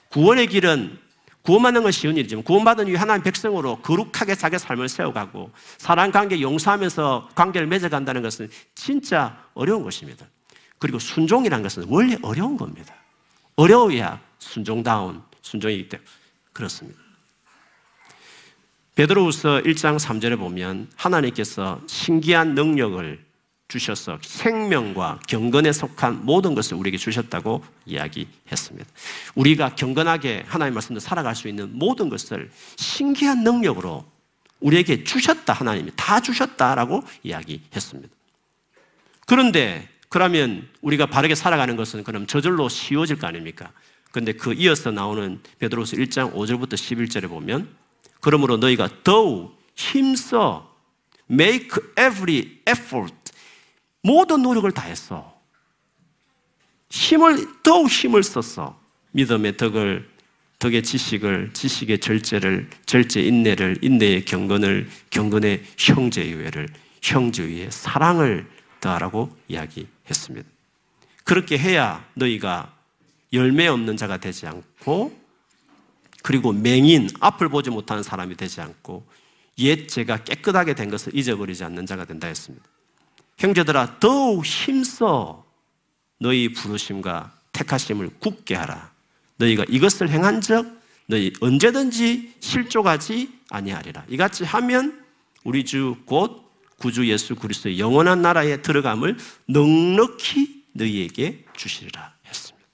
구원의 0.09 0.47
길은 0.47 0.97
구원받는 1.43 1.83
건 1.83 1.91
쉬운 1.91 2.15
일이지만 2.15 2.43
구원받은 2.43 2.87
이후 2.87 2.97
하나님 2.97 3.21
백성으로 3.23 3.81
거룩하게 3.81 4.35
자기 4.35 4.57
삶을 4.57 4.87
세워가고 4.87 5.51
사랑 5.77 6.11
관계 6.11 6.39
용서하면서 6.39 7.29
관계를 7.35 7.67
맺어간다는 7.67 8.21
것은 8.21 8.49
진짜 8.75 9.37
어려운 9.53 9.83
것입니다. 9.83 10.25
그리고 10.79 10.99
순종이라는 10.99 11.63
것은 11.63 11.85
원래 11.89 12.17
어려운 12.21 12.55
겁니다. 12.57 12.95
어려워야 13.55 14.21
순종다운 14.39 15.21
순종이기 15.41 15.89
때문에 15.89 16.09
그렇습니다. 16.53 16.99
베드로후서 18.95 19.61
1장 19.63 19.99
3절에 19.99 20.37
보면 20.37 20.87
하나님께서 20.95 21.81
신기한 21.87 22.53
능력을 22.53 23.19
주셔서 23.73 24.19
생명과 24.21 25.21
경건에 25.27 25.71
속한 25.71 26.25
모든 26.25 26.53
것을 26.53 26.77
우리에게 26.77 26.97
주셨다고 26.97 27.63
이야기했습니다. 27.87 28.87
우리가 29.33 29.73
경건하게 29.75 30.43
하나님 30.45 30.75
말씀대로 30.75 30.99
살아갈 30.99 31.35
수 31.35 31.47
있는 31.47 31.71
모든 31.73 32.09
것을 32.09 32.51
신기한 32.75 33.43
능력으로 33.43 34.05
우리에게 34.59 35.03
주셨다 35.03 35.53
하나님이 35.53 35.91
다 35.95 36.19
주셨다라고 36.19 37.03
이야기했습니다. 37.23 38.09
그런데 39.25 39.89
그러면 40.07 40.67
우리가 40.81 41.07
바르게 41.07 41.33
살아가는 41.33 41.75
것은 41.75 42.03
그럼 42.03 42.27
저절로 42.27 42.69
쉬워질 42.69 43.17
거 43.17 43.25
아닙니까? 43.25 43.71
근데 44.11 44.33
그 44.33 44.53
이어서 44.53 44.91
나오는 44.91 45.41
베드로서 45.57 45.97
1장 45.97 46.33
5절부터 46.35 46.73
11절에 46.73 47.27
보면 47.27 47.67
그러므로 48.21 48.57
너희가 48.57 48.87
더욱 49.03 49.57
힘써 49.75 50.71
make 51.31 51.69
every 51.97 52.59
effort 52.69 53.22
모든 54.03 54.41
노력을 54.41 54.69
다했어. 54.71 55.33
힘을 56.89 57.63
더욱 57.63 57.89
힘을 57.89 58.21
썼어. 58.21 58.79
믿음의 59.11 59.57
덕을 59.57 60.09
덕의 60.59 60.83
지식을 60.83 61.51
지식의 61.53 61.99
절제를 61.99 62.69
절제 62.85 63.21
인내를 63.21 63.77
인내의 63.81 64.25
경건을 64.25 64.89
경건의 65.09 65.63
형제의회를 65.77 66.69
형제의회 67.01 67.69
사랑을 67.69 68.47
더하라고 68.79 69.35
이야기했습니다. 69.47 70.47
그렇게 71.23 71.57
해야 71.57 72.05
너희가 72.13 72.73
열매 73.31 73.67
없는 73.67 73.97
자가 73.97 74.17
되지 74.17 74.47
않고 74.47 75.17
그리고 76.21 76.53
맹인 76.53 77.09
앞을 77.19 77.49
보지 77.49 77.69
못하는 77.69 78.03
사람이 78.03 78.35
되지 78.35 78.61
않고 78.61 79.05
옛 79.59 79.87
죄가 79.87 80.23
깨끗하게 80.23 80.75
된 80.75 80.89
것을 80.89 81.15
잊어버리지 81.15 81.63
않는 81.63 81.85
자가 81.85 82.05
된다 82.05 82.27
했습니다. 82.27 82.65
형제들아 83.37 83.99
더욱 83.99 84.45
힘써 84.45 85.45
너희 86.19 86.53
부르심과 86.53 87.33
택하심을 87.51 88.09
굳게 88.19 88.55
하라. 88.55 88.91
너희가 89.37 89.65
이것을 89.67 90.09
행한즉 90.09 90.81
너희 91.07 91.33
언제든지 91.41 92.35
실족하지 92.39 93.29
아니하리라. 93.49 94.05
이같이 94.09 94.43
하면 94.43 95.03
우리 95.43 95.65
주 95.65 95.95
곧 96.05 96.43
구주 96.79 97.07
예수 97.09 97.35
그리스도의 97.35 97.79
영원한 97.79 98.21
나라에 98.21 98.61
들어감을 98.61 99.17
넉넉히 99.47 100.63
너희에게 100.73 101.45
주시리라 101.55 102.13
했습니다. 102.25 102.67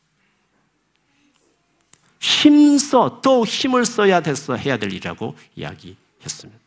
힘써 2.19 3.19
또 3.23 3.45
힘을 3.45 3.85
써야 3.85 4.21
돼서 4.21 4.55
해야 4.55 4.77
될 4.77 4.91
일이라고 4.91 5.35
이야기했습니다. 5.55 6.59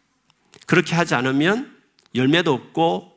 그렇게 0.67 0.95
하지 0.95 1.15
않으면 1.15 1.77
열매도 2.15 2.53
없고 2.53 3.12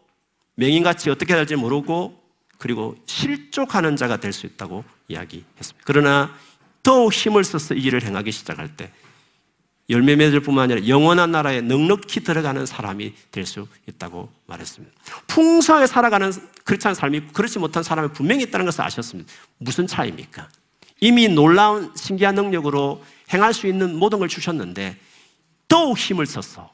맹인같이 0.56 1.10
어떻게 1.10 1.34
될지 1.36 1.56
모르고 1.56 2.22
그리고 2.58 2.96
실족하는 3.06 3.96
자가 3.96 4.18
될 4.18 4.32
수 4.34 4.46
있다고 4.46 4.84
이야기했습니다. 5.08 5.84
그러나 5.86 6.34
더욱 6.84 7.14
힘을 7.14 7.44
써서 7.44 7.74
이 7.74 7.82
일을 7.84 8.04
행하기 8.04 8.32
시작할 8.32 8.76
때 8.76 8.92
열매 9.90 10.16
맺을 10.16 10.40
뿐만 10.40 10.72
아니라 10.72 10.88
영원한 10.88 11.32
나라에 11.32 11.62
넉넉히 11.62 12.24
들어가는 12.24 12.66
사람이 12.66 13.14
될 13.32 13.46
수 13.46 13.68
있다고 13.88 14.32
말했습니다. 14.48 14.96
풍성하게 15.28 15.86
살아가는 15.88 16.32
그렇지 16.64 16.96
삶이 16.96 17.28
그렇지 17.34 17.60
못한 17.60 17.84
사람이 17.84 18.10
분명히 18.14 18.44
있다는 18.44 18.66
것을 18.66 18.82
아셨습니다. 18.84 19.32
무슨 19.60 19.86
차이입니까? 19.86 20.50
이미 21.02 21.28
놀라운 21.28 21.92
신기한 21.96 22.34
능력으로 22.36 23.04
행할 23.32 23.54
수 23.54 23.68
있는 23.68 23.96
모든 23.96 24.18
걸 24.20 24.28
주셨는데 24.28 24.98
더욱 25.68 25.98
힘을 25.98 26.26
써서 26.26 26.74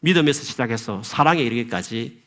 믿음에서 0.00 0.44
시작해서 0.44 1.02
사랑에 1.02 1.42
이르기까지 1.42 2.22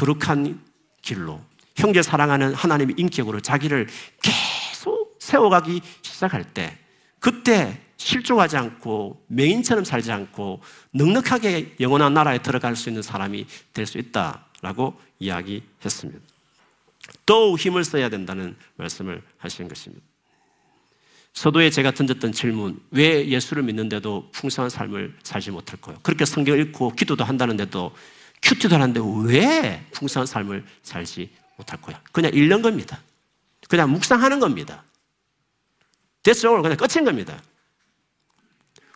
거룩한 0.00 0.58
길로 1.02 1.40
형제 1.76 2.02
사랑하는 2.02 2.54
하나님의 2.54 2.94
인격으로 2.98 3.40
자기를 3.40 3.86
계속 4.22 5.16
세워가기 5.18 5.82
시작할 6.00 6.44
때 6.54 6.78
그때 7.18 7.78
실족하지 7.98 8.56
않고 8.56 9.22
맹인처럼 9.28 9.84
살지 9.84 10.10
않고 10.10 10.62
넉넉하게 10.92 11.76
영원한 11.80 12.14
나라에 12.14 12.38
들어갈 12.38 12.76
수 12.76 12.88
있는 12.88 13.02
사람이 13.02 13.46
될 13.74 13.86
수 13.86 13.98
있다라고 13.98 14.98
이야기했습니다. 15.18 16.20
더욱 17.26 17.58
힘을 17.58 17.84
써야 17.84 18.08
된다는 18.08 18.56
말씀을 18.76 19.22
하시는 19.36 19.68
것입니다. 19.68 20.02
서도에 21.34 21.70
제가 21.70 21.90
던졌던 21.92 22.32
질문, 22.32 22.80
왜 22.90 23.28
예수를 23.28 23.62
믿는데도 23.64 24.30
풍성한 24.32 24.70
삶을 24.70 25.18
살지 25.22 25.50
못할까요? 25.50 25.98
그렇게 26.02 26.24
성경 26.24 26.58
읽고 26.58 26.92
기도도 26.92 27.24
한다는데도 27.24 27.92
큐티도 28.42 28.74
하는데 28.74 29.00
왜 29.24 29.86
풍성한 29.92 30.26
삶을 30.26 30.64
살지 30.82 31.30
못할 31.56 31.80
거야? 31.80 32.00
그냥 32.12 32.32
읽는 32.34 32.62
겁니다. 32.62 33.00
그냥 33.68 33.90
묵상하는 33.90 34.40
겁니다. 34.40 34.84
됐죠? 36.22 36.60
그냥 36.62 36.76
끝인 36.76 37.04
겁니다. 37.04 37.40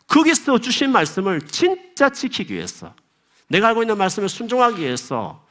거기서 0.07 0.59
주신 0.59 0.91
말씀을 0.91 1.43
진짜 1.43 2.11
지키기 2.11 2.55
위해서 2.55 2.95
내가 3.49 3.69
알고 3.69 3.83
있는 3.83 3.97
말씀을 3.97 4.29
순종하기 4.29 4.81
위해서 4.81 5.45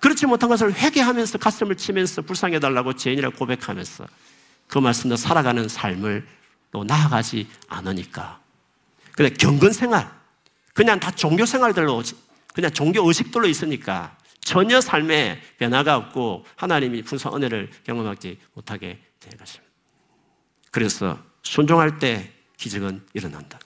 그렇지 0.00 0.26
못한 0.26 0.48
것을 0.48 0.74
회개하면서 0.74 1.38
가슴을 1.38 1.76
치면서 1.76 2.22
불쌍해달라고 2.22 2.94
죄인이라고 2.94 3.36
고백하면서 3.36 4.06
그 4.66 4.78
말씀대로 4.78 5.16
살아가는 5.16 5.68
삶을 5.68 6.26
또 6.72 6.82
나아가지 6.82 7.48
않으니까. 7.68 8.40
근데 9.12 9.32
경건 9.34 9.72
생활, 9.72 10.10
그냥 10.72 10.98
다 10.98 11.10
종교 11.10 11.44
생활들로 11.44 12.02
그냥 12.52 12.70
종교 12.70 13.06
의식들로 13.06 13.46
있으니까 13.46 14.16
전혀 14.40 14.80
삶에 14.80 15.40
변화가 15.58 15.96
없고 15.96 16.44
하나님이 16.56 17.02
풍성 17.02 17.36
은혜를 17.36 17.70
경험하지 17.84 18.38
못하게 18.54 19.00
된 19.20 19.38
것입니다. 19.38 19.72
그래서 20.70 21.18
순종할 21.42 21.98
때 21.98 22.32
기적은 22.56 23.06
일어난다. 23.14 23.58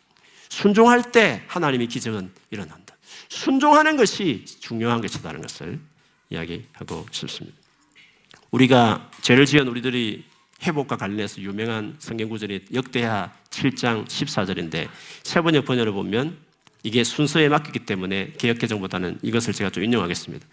순종할 0.49 1.13
때 1.13 1.43
하나님의 1.49 1.89
기적은 1.89 2.31
일어난다. 2.51 2.97
순종하는 3.29 3.97
것이 3.97 4.45
중요한 4.45 5.01
것이라는 5.01 5.41
것을 5.41 5.81
이야기하고 6.31 7.07
싶습니다. 7.11 7.57
우리가 8.51 9.11
죄를 9.23 9.47
지은 9.47 9.69
우리들이 9.69 10.25
회복과 10.63 10.97
관련해서 10.97 11.41
유명한 11.43 11.97
성경 11.99 12.29
구절이 12.29 12.67
역대하 12.75 13.33
7장 13.51 14.07
14절인데 14.07 14.89
세 15.23 15.41
번역 15.41 15.65
번역을 15.65 15.93
보면 15.93 16.39
이게 16.87 17.03
순서에 17.03 17.49
맡겼기 17.49 17.81
때문에 17.81 18.35
개혁개정보다는 18.39 19.19
이것을 19.23 19.53
제가 19.53 19.71
좀 19.71 19.83
인용하겠습니다. 19.83 20.47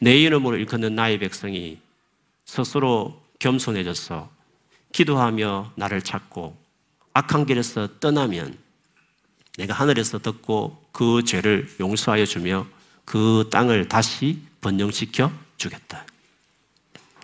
내 0.00 0.18
이름으로 0.18 0.58
일컫는 0.58 0.94
나의 0.94 1.18
백성이 1.18 1.78
스스로 2.44 3.22
겸손해져서 3.38 4.30
기도하며 4.92 5.72
나를 5.76 6.02
찾고 6.02 6.54
악한 7.14 7.46
길에서 7.46 7.98
떠나면 8.00 8.58
내가 9.56 9.72
하늘에서 9.72 10.18
듣고 10.18 10.84
그 10.92 11.24
죄를 11.24 11.70
용서하여 11.80 12.26
주며 12.26 12.66
그 13.06 13.48
땅을 13.50 13.88
다시 13.88 14.42
번영시켜 14.60 15.32
주겠다. 15.56 16.04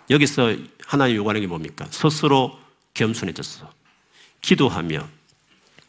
여기서 0.09 0.55
하나님 0.87 1.17
요구하는 1.17 1.41
게 1.41 1.45
뭡니까? 1.45 1.85
스스로 1.91 2.57
겸손해졌어. 2.95 3.71
기도하며 4.41 5.07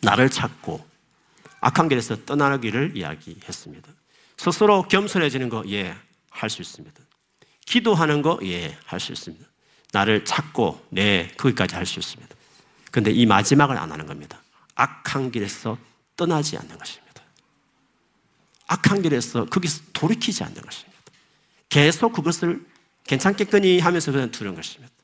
나를 0.03 0.29
찾고 0.29 0.96
악한 1.67 1.89
길에서 1.89 2.25
떠나기를 2.25 2.97
이야기했습니다. 2.97 3.89
스스로 4.37 4.83
겸손해지는 4.87 5.49
거, 5.49 5.65
예, 5.69 5.97
할 6.31 6.49
수 6.49 6.63
있습니다. 6.63 6.97
기도하는 7.65 8.23
거, 8.23 8.39
예, 8.45 8.79
할 8.85 9.01
수 9.01 9.11
있습니다. 9.11 9.45
나를 9.93 10.25
찾고, 10.25 10.87
네, 10.91 11.33
거기까지 11.37 11.75
할 11.75 11.85
수 11.85 11.99
있습니다. 11.99 12.33
근데 12.93 13.11
이 13.11 13.27
마지막을 13.27 13.77
안 13.77 13.91
하는 13.91 14.07
겁니다. 14.07 14.41
악한 14.77 15.33
길에서 15.33 15.77
떠나지 16.15 16.57
않는 16.57 16.79
것입니다. 16.79 17.23
악한 18.69 19.03
길에서 19.03 19.47
거기서 19.47 19.83
돌이키지 19.93 20.45
않는 20.45 20.63
것입니다. 20.63 20.97
계속 21.69 22.13
그것을 22.13 22.65
괜찮겠거니 23.09 23.81
하면서 23.81 24.13
그냥 24.13 24.31
두는 24.31 24.55
것입니다. 24.55 24.95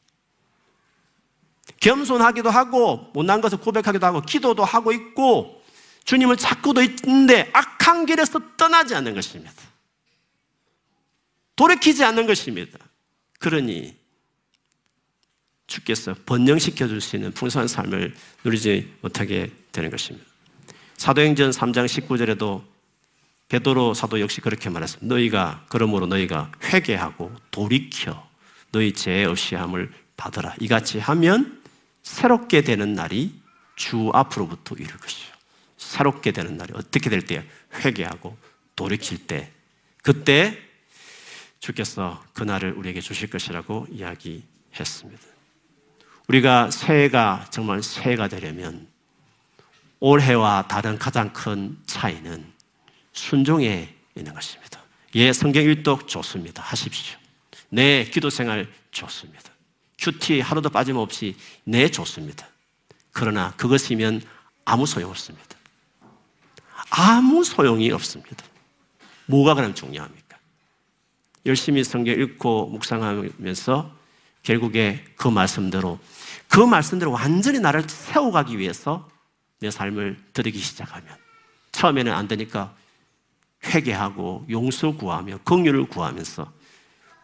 겸손하기도 1.80 2.50
하고 2.50 3.10
못난 3.14 3.40
것을 3.40 3.58
고백하기도 3.58 4.06
하고 4.06 4.20
기도도 4.20 4.64
하고 4.64 4.92
있고 4.92 5.61
주님을 6.04 6.36
찾고도 6.36 6.82
있는데 6.82 7.50
악한 7.52 8.06
길에서 8.06 8.40
떠나지 8.56 8.94
않는 8.94 9.14
것입니다. 9.14 9.52
돌이키지 11.56 12.04
않는 12.04 12.26
것입니다. 12.26 12.78
그러니 13.38 13.96
주께서 15.66 16.14
번영시켜 16.26 16.88
줄 16.88 17.00
수 17.00 17.16
있는 17.16 17.32
풍성한 17.32 17.68
삶을 17.68 18.14
누리지 18.44 18.94
못하게 19.00 19.50
되는 19.70 19.90
것입니다. 19.90 20.26
사도행전 20.96 21.50
3장 21.50 21.86
19절에도 21.86 22.62
베드로 23.48 23.94
사도 23.94 24.20
역시 24.20 24.40
그렇게 24.40 24.70
말했습니다. 24.70 25.14
너희가 25.14 25.66
그러므로 25.68 26.06
너희가 26.06 26.52
회개하고 26.64 27.32
돌이켜 27.50 28.28
너희 28.70 28.92
죄 28.92 29.24
없이 29.24 29.54
함을 29.54 29.92
받으라. 30.16 30.54
이같이 30.60 30.98
하면 30.98 31.62
새롭게 32.02 32.62
되는 32.62 32.94
날이 32.94 33.32
주 33.76 34.10
앞으로부터 34.14 34.74
이룰 34.76 34.96
것이요. 34.96 35.32
새롭게 35.82 36.32
되는 36.32 36.56
날이 36.56 36.72
어떻게 36.74 37.10
될 37.10 37.22
때? 37.22 37.44
회개하고 37.74 38.36
돌이킬 38.76 39.26
때. 39.26 39.50
그때 40.02 40.58
주께서 41.60 42.22
그 42.32 42.42
날을 42.42 42.72
우리에게 42.72 43.00
주실 43.00 43.30
것이라고 43.30 43.86
이야기했습니다. 43.90 45.22
우리가 46.28 46.70
새해가 46.70 47.46
정말 47.50 47.82
새해가 47.82 48.28
되려면 48.28 48.88
올해와 50.00 50.66
다른 50.66 50.98
가장 50.98 51.32
큰 51.32 51.78
차이는 51.86 52.44
순종에 53.12 53.94
있는 54.16 54.34
것입니다. 54.34 54.82
예, 55.14 55.32
성경 55.32 55.62
일독 55.62 56.08
좋습니다. 56.08 56.62
하십시오. 56.62 57.18
네, 57.68 58.04
기도 58.04 58.30
생활 58.30 58.68
좋습니다. 58.90 59.52
큐티 59.98 60.40
하루도 60.40 60.70
빠짐없이 60.70 61.36
네, 61.64 61.88
좋습니다. 61.90 62.48
그러나 63.12 63.52
그것이면 63.56 64.22
아무 64.64 64.86
소용 64.86 65.10
없습니다. 65.10 65.56
아무 66.94 67.42
소용이 67.42 67.90
없습니다. 67.90 68.44
뭐가 69.24 69.54
그럼 69.54 69.74
중요합니까? 69.74 70.36
열심히 71.46 71.82
성경 71.84 72.20
읽고 72.20 72.66
묵상하면서 72.66 73.96
결국에 74.42 75.02
그 75.16 75.28
말씀대로 75.28 75.98
그 76.48 76.60
말씀대로 76.60 77.10
완전히 77.10 77.60
나를 77.60 77.88
세워가기 77.88 78.58
위해서 78.58 79.08
내 79.60 79.70
삶을 79.70 80.18
드리기 80.34 80.58
시작하면 80.58 81.16
처음에는 81.72 82.12
안 82.12 82.28
되니까 82.28 82.74
회개하고 83.64 84.46
용서 84.50 84.92
구하며 84.92 85.38
긍휼을 85.44 85.86
구하면서 85.86 86.52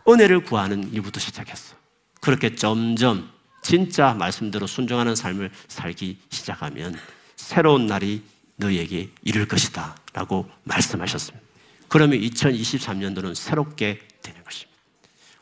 은혜를 0.09 0.45
구하는 0.45 0.91
일부터 0.95 1.21
시작했어. 1.21 1.77
그렇게 2.23 2.55
점점 2.55 3.31
진짜 3.63 4.15
말씀대로 4.15 4.67
순종하는 4.67 5.15
삶을 5.15 5.51
살기 5.67 6.19
시작하면 6.31 6.97
새로운 7.37 7.87
날이 7.87 8.23
너에게 8.59 9.11
이룰 9.23 9.47
것이다. 9.47 9.97
라고 10.13 10.49
말씀하셨습니다. 10.65 11.47
그러면 11.89 12.21
2023년도는 12.21 13.35
새롭게 13.35 14.01
되는 14.21 14.45
것입니다. 14.45 14.79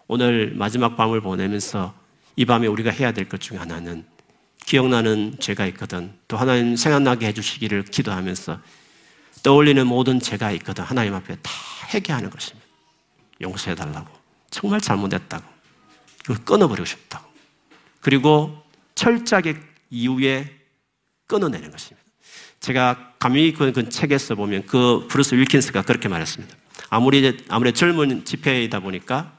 오늘 0.07 0.53
마지막 0.55 0.97
밤을 0.97 1.21
보내면서 1.21 1.95
이 2.37 2.45
밤에 2.45 2.67
우리가 2.67 2.91
해야 2.91 3.13
될 3.13 3.29
것 3.29 3.41
중에 3.41 3.59
하나는 3.59 4.07
기억나는 4.65 5.37
죄가 5.41 5.67
있거든. 5.67 6.13
또 6.29 6.37
하나님 6.37 6.77
생각나게 6.77 7.27
해주시기를 7.29 7.85
기도하면서 7.85 8.61
떠올리는 9.43 9.87
모든 9.87 10.21
죄가 10.21 10.53
있거든. 10.53 10.85
하나님 10.85 11.15
앞에 11.15 11.37
다 11.37 11.53
회개하는 11.95 12.31
것입니다. 12.31 12.67
용서해달라고. 13.41 14.11
정말 14.51 14.81
잘못했다고. 14.81 15.45
그걸 16.23 16.45
끊어버리고 16.45 16.85
싶다고. 16.85 17.27
그리고 18.01 18.63
철저하게 18.95 19.57
이후에 19.91 20.53
끊어내는 21.27 21.71
것입니다. 21.71 22.06
제가 22.67 23.13
감히 23.21 23.53
그, 23.53 23.71
그 23.71 23.89
책에서 23.89 24.35
보면 24.35 24.67
그 24.67 25.07
브루스 25.09 25.37
윌킨스가 25.37 25.83
그렇게 25.83 26.09
말했습니다. 26.09 26.57
아무리, 26.91 27.45
아무리 27.49 27.73
젊은 27.73 28.25
집회이다 28.25 28.81
보니까 28.81 29.39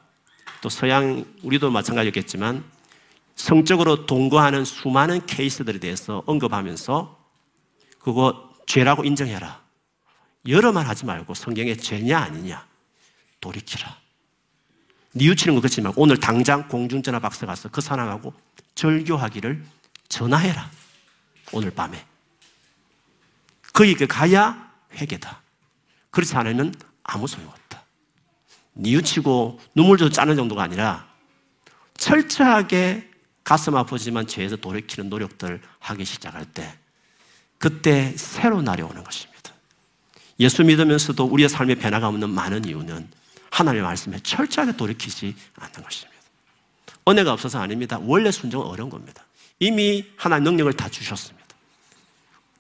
또 0.62 0.70
서양, 0.70 1.26
우리도 1.44 1.70
마찬가지겠지만 1.70 2.64
성적으로 3.36 4.06
동거하는 4.06 4.64
수많은 4.64 5.26
케이스들에 5.26 5.78
대해서 5.80 6.24
언급하면서 6.26 7.20
그거 8.00 8.50
죄라고 8.66 9.04
인정해라. 9.04 9.62
여러 10.48 10.72
말 10.72 10.88
하지 10.88 11.06
말고 11.06 11.34
성경에 11.34 11.76
죄냐 11.76 12.18
아니냐 12.18 12.66
돌이키라. 13.42 13.94
뉘우치는 15.16 15.56
것 15.56 15.62
그렇지만 15.62 15.92
오늘 15.98 16.16
당장 16.18 16.70
공중전화 16.70 17.20
박스 17.20 17.46
가서 17.46 17.68
그 17.68 17.82
사람하고 17.82 18.34
절교하기를 18.76 19.66
전화해라. 20.08 20.72
오늘 21.52 21.72
밤에. 21.72 22.07
그에게 23.78 24.08
가야 24.08 24.72
회개다. 24.96 25.44
그렇지 26.10 26.36
않으면 26.36 26.74
아무 27.04 27.28
소용없다. 27.28 27.84
뉘우치고 28.74 29.60
눈물도 29.76 30.10
짜는 30.10 30.36
정도가 30.36 30.64
아니라 30.64 31.08
철저하게 31.96 33.08
가슴 33.44 33.76
아프지만 33.76 34.26
죄에서 34.26 34.56
돌이키는 34.56 35.12
노력들을 35.12 35.62
하기 35.78 36.06
시작할 36.06 36.46
때 36.46 36.76
그때 37.60 38.18
새로운 38.18 38.64
날이 38.64 38.82
오는 38.82 39.04
것입니다. 39.04 39.54
예수 40.40 40.64
믿으면서도 40.64 41.26
우리의 41.26 41.48
삶에 41.48 41.76
변화가 41.76 42.08
없는 42.08 42.32
많은 42.32 42.66
이유는 42.66 43.08
하나님의 43.52 43.84
말씀에 43.84 44.20
철저하게 44.24 44.76
돌이키지 44.76 45.36
않는 45.54 45.84
것입니다. 45.84 46.20
은혜가 47.08 47.32
없어서 47.32 47.60
아닙니다. 47.60 48.00
원래 48.02 48.32
순종은 48.32 48.66
어려운 48.66 48.90
겁니다. 48.90 49.24
이미 49.60 50.04
하나님 50.18 50.46
능력을 50.46 50.74
다 50.74 50.90
주셨습니다. 50.90 51.37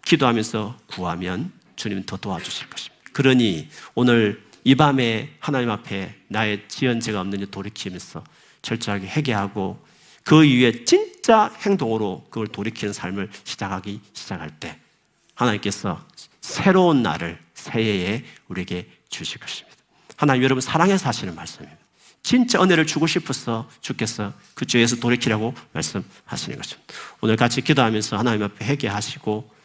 기도하면서 0.07 0.77
구하면 0.87 1.51
주님 1.75 2.03
더 2.05 2.15
도와주실 2.15 2.69
것입니다. 2.69 2.95
그러니 3.11 3.67
오늘 3.93 4.41
이 4.63 4.73
밤에 4.73 5.33
하나님 5.39 5.69
앞에 5.69 6.15
나의 6.29 6.63
지은 6.69 7.01
죄가 7.01 7.19
없는지 7.19 7.51
돌이키면서 7.51 8.23
철저하게 8.61 9.07
회개하고 9.07 9.85
그 10.23 10.45
이후에 10.45 10.85
진짜 10.85 11.53
행동으로 11.65 12.25
그걸 12.29 12.47
돌이키는 12.47 12.93
삶을 12.93 13.29
시작하기 13.43 13.99
시작할 14.13 14.49
때 14.59 14.79
하나님께서 15.35 16.05
새로운 16.39 17.03
날을 17.03 17.37
새해에 17.53 18.23
우리에게 18.47 18.89
주실 19.09 19.39
것입니다. 19.39 19.77
하나님 20.15 20.43
여러분 20.43 20.61
사랑해서 20.61 21.07
하시는 21.09 21.35
말씀입니다. 21.35 21.79
진짜 22.23 22.61
은혜를 22.61 22.87
주고 22.87 23.07
싶어서 23.07 23.69
주께서 23.81 24.33
그 24.53 24.65
죄에서 24.65 24.97
돌이키라고 24.97 25.53
말씀하시는 25.73 26.57
것입니다. 26.57 26.93
오늘 27.21 27.35
같이 27.35 27.61
기도하면서 27.61 28.17
하나님 28.17 28.43
앞에 28.43 28.65
회개하시고 28.65 29.56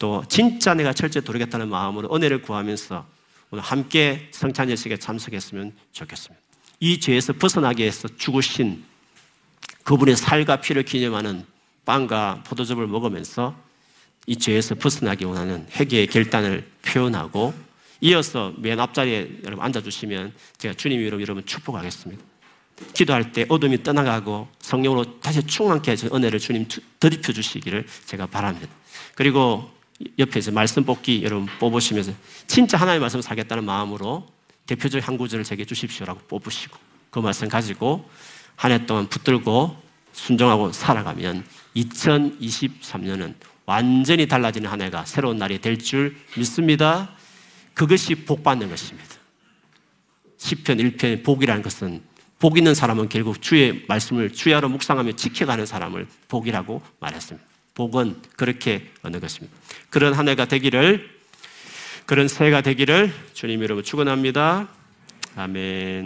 또 0.00 0.24
진짜 0.28 0.72
내가 0.72 0.94
철저히 0.94 1.22
돌이겠다는 1.22 1.68
마음으로 1.68 2.12
은혜를 2.12 2.40
구하면서 2.40 3.06
오늘 3.50 3.62
함께 3.62 4.28
성찬 4.32 4.70
예식에 4.70 4.96
참석했으면 4.96 5.72
좋겠습니다. 5.92 6.42
이 6.80 6.98
죄에서 6.98 7.34
벗어나기 7.34 7.82
위해서 7.82 8.08
죽으신 8.16 8.82
그분의 9.84 10.16
살과 10.16 10.62
피를 10.62 10.84
기념하는 10.84 11.44
빵과 11.84 12.44
포도즙을 12.46 12.86
먹으면서 12.86 13.54
이 14.26 14.36
죄에서 14.36 14.74
벗어나기 14.74 15.26
원하는 15.26 15.66
회개의 15.72 16.06
결단을 16.06 16.66
표현하고 16.80 17.52
이어서 18.00 18.54
맨 18.56 18.80
앞자리에 18.80 19.40
여러분 19.44 19.62
앉아주시면 19.66 20.32
제가 20.56 20.74
주님 20.74 21.00
이름 21.00 21.20
여러분 21.20 21.44
축복하겠습니다. 21.44 22.22
기도할 22.94 23.32
때 23.32 23.44
어둠이 23.50 23.82
떠나가고 23.82 24.48
성령으로 24.60 25.20
다시 25.20 25.46
충만케 25.46 25.90
해준 25.90 26.08
은혜를 26.14 26.38
주님 26.38 26.66
드립혀 26.98 27.34
주시기를 27.34 27.86
제가 28.06 28.24
바랍니다. 28.24 28.72
그리고 29.14 29.70
옆에서 30.18 30.50
말씀 30.52 30.84
뽑기 30.84 31.22
여러분 31.24 31.46
뽑으시면서 31.58 32.12
진짜 32.46 32.76
하나님의 32.78 33.00
말씀을 33.00 33.22
살겠다는 33.22 33.64
마음으로 33.64 34.26
대표적 34.66 35.06
한 35.06 35.18
구절을 35.18 35.44
제게 35.44 35.64
주십시오라고 35.64 36.20
뽑으시고 36.28 36.78
그 37.10 37.18
말씀 37.18 37.48
가지고 37.48 38.08
한 38.56 38.72
해 38.72 38.86
동안 38.86 39.08
붙들고 39.08 39.76
순종하고 40.12 40.72
살아가면 40.72 41.44
2023년은 41.76 43.34
완전히 43.66 44.26
달라지는 44.26 44.68
한 44.70 44.82
해가 44.82 45.04
새로운 45.06 45.36
날이 45.38 45.60
될 45.60 45.78
줄 45.78 46.16
믿습니다. 46.36 47.10
그것이 47.74 48.14
복 48.14 48.42
받는 48.42 48.68
것입니다. 48.68 49.08
10편, 50.38 50.96
1편 50.96 51.24
복이라는 51.24 51.62
것은 51.62 52.02
복 52.38 52.58
있는 52.58 52.74
사람은 52.74 53.08
결국 53.08 53.40
주의 53.40 53.84
말씀을 53.86 54.32
주야로 54.32 54.68
묵상하며 54.68 55.12
지켜가는 55.12 55.66
사람을 55.66 56.06
복이라고 56.28 56.82
말했습니다. 56.98 57.49
복은 57.80 58.16
그렇게 58.36 58.90
얻는 59.02 59.20
것입니다. 59.20 59.56
그런 59.88 60.12
한 60.12 60.28
해가 60.28 60.44
되기를 60.44 61.08
그런 62.04 62.28
새해가 62.28 62.60
되기를 62.60 63.10
주님 63.32 63.62
이름으로 63.62 63.82
축원합니다. 63.82 64.68
아멘. 65.34 66.04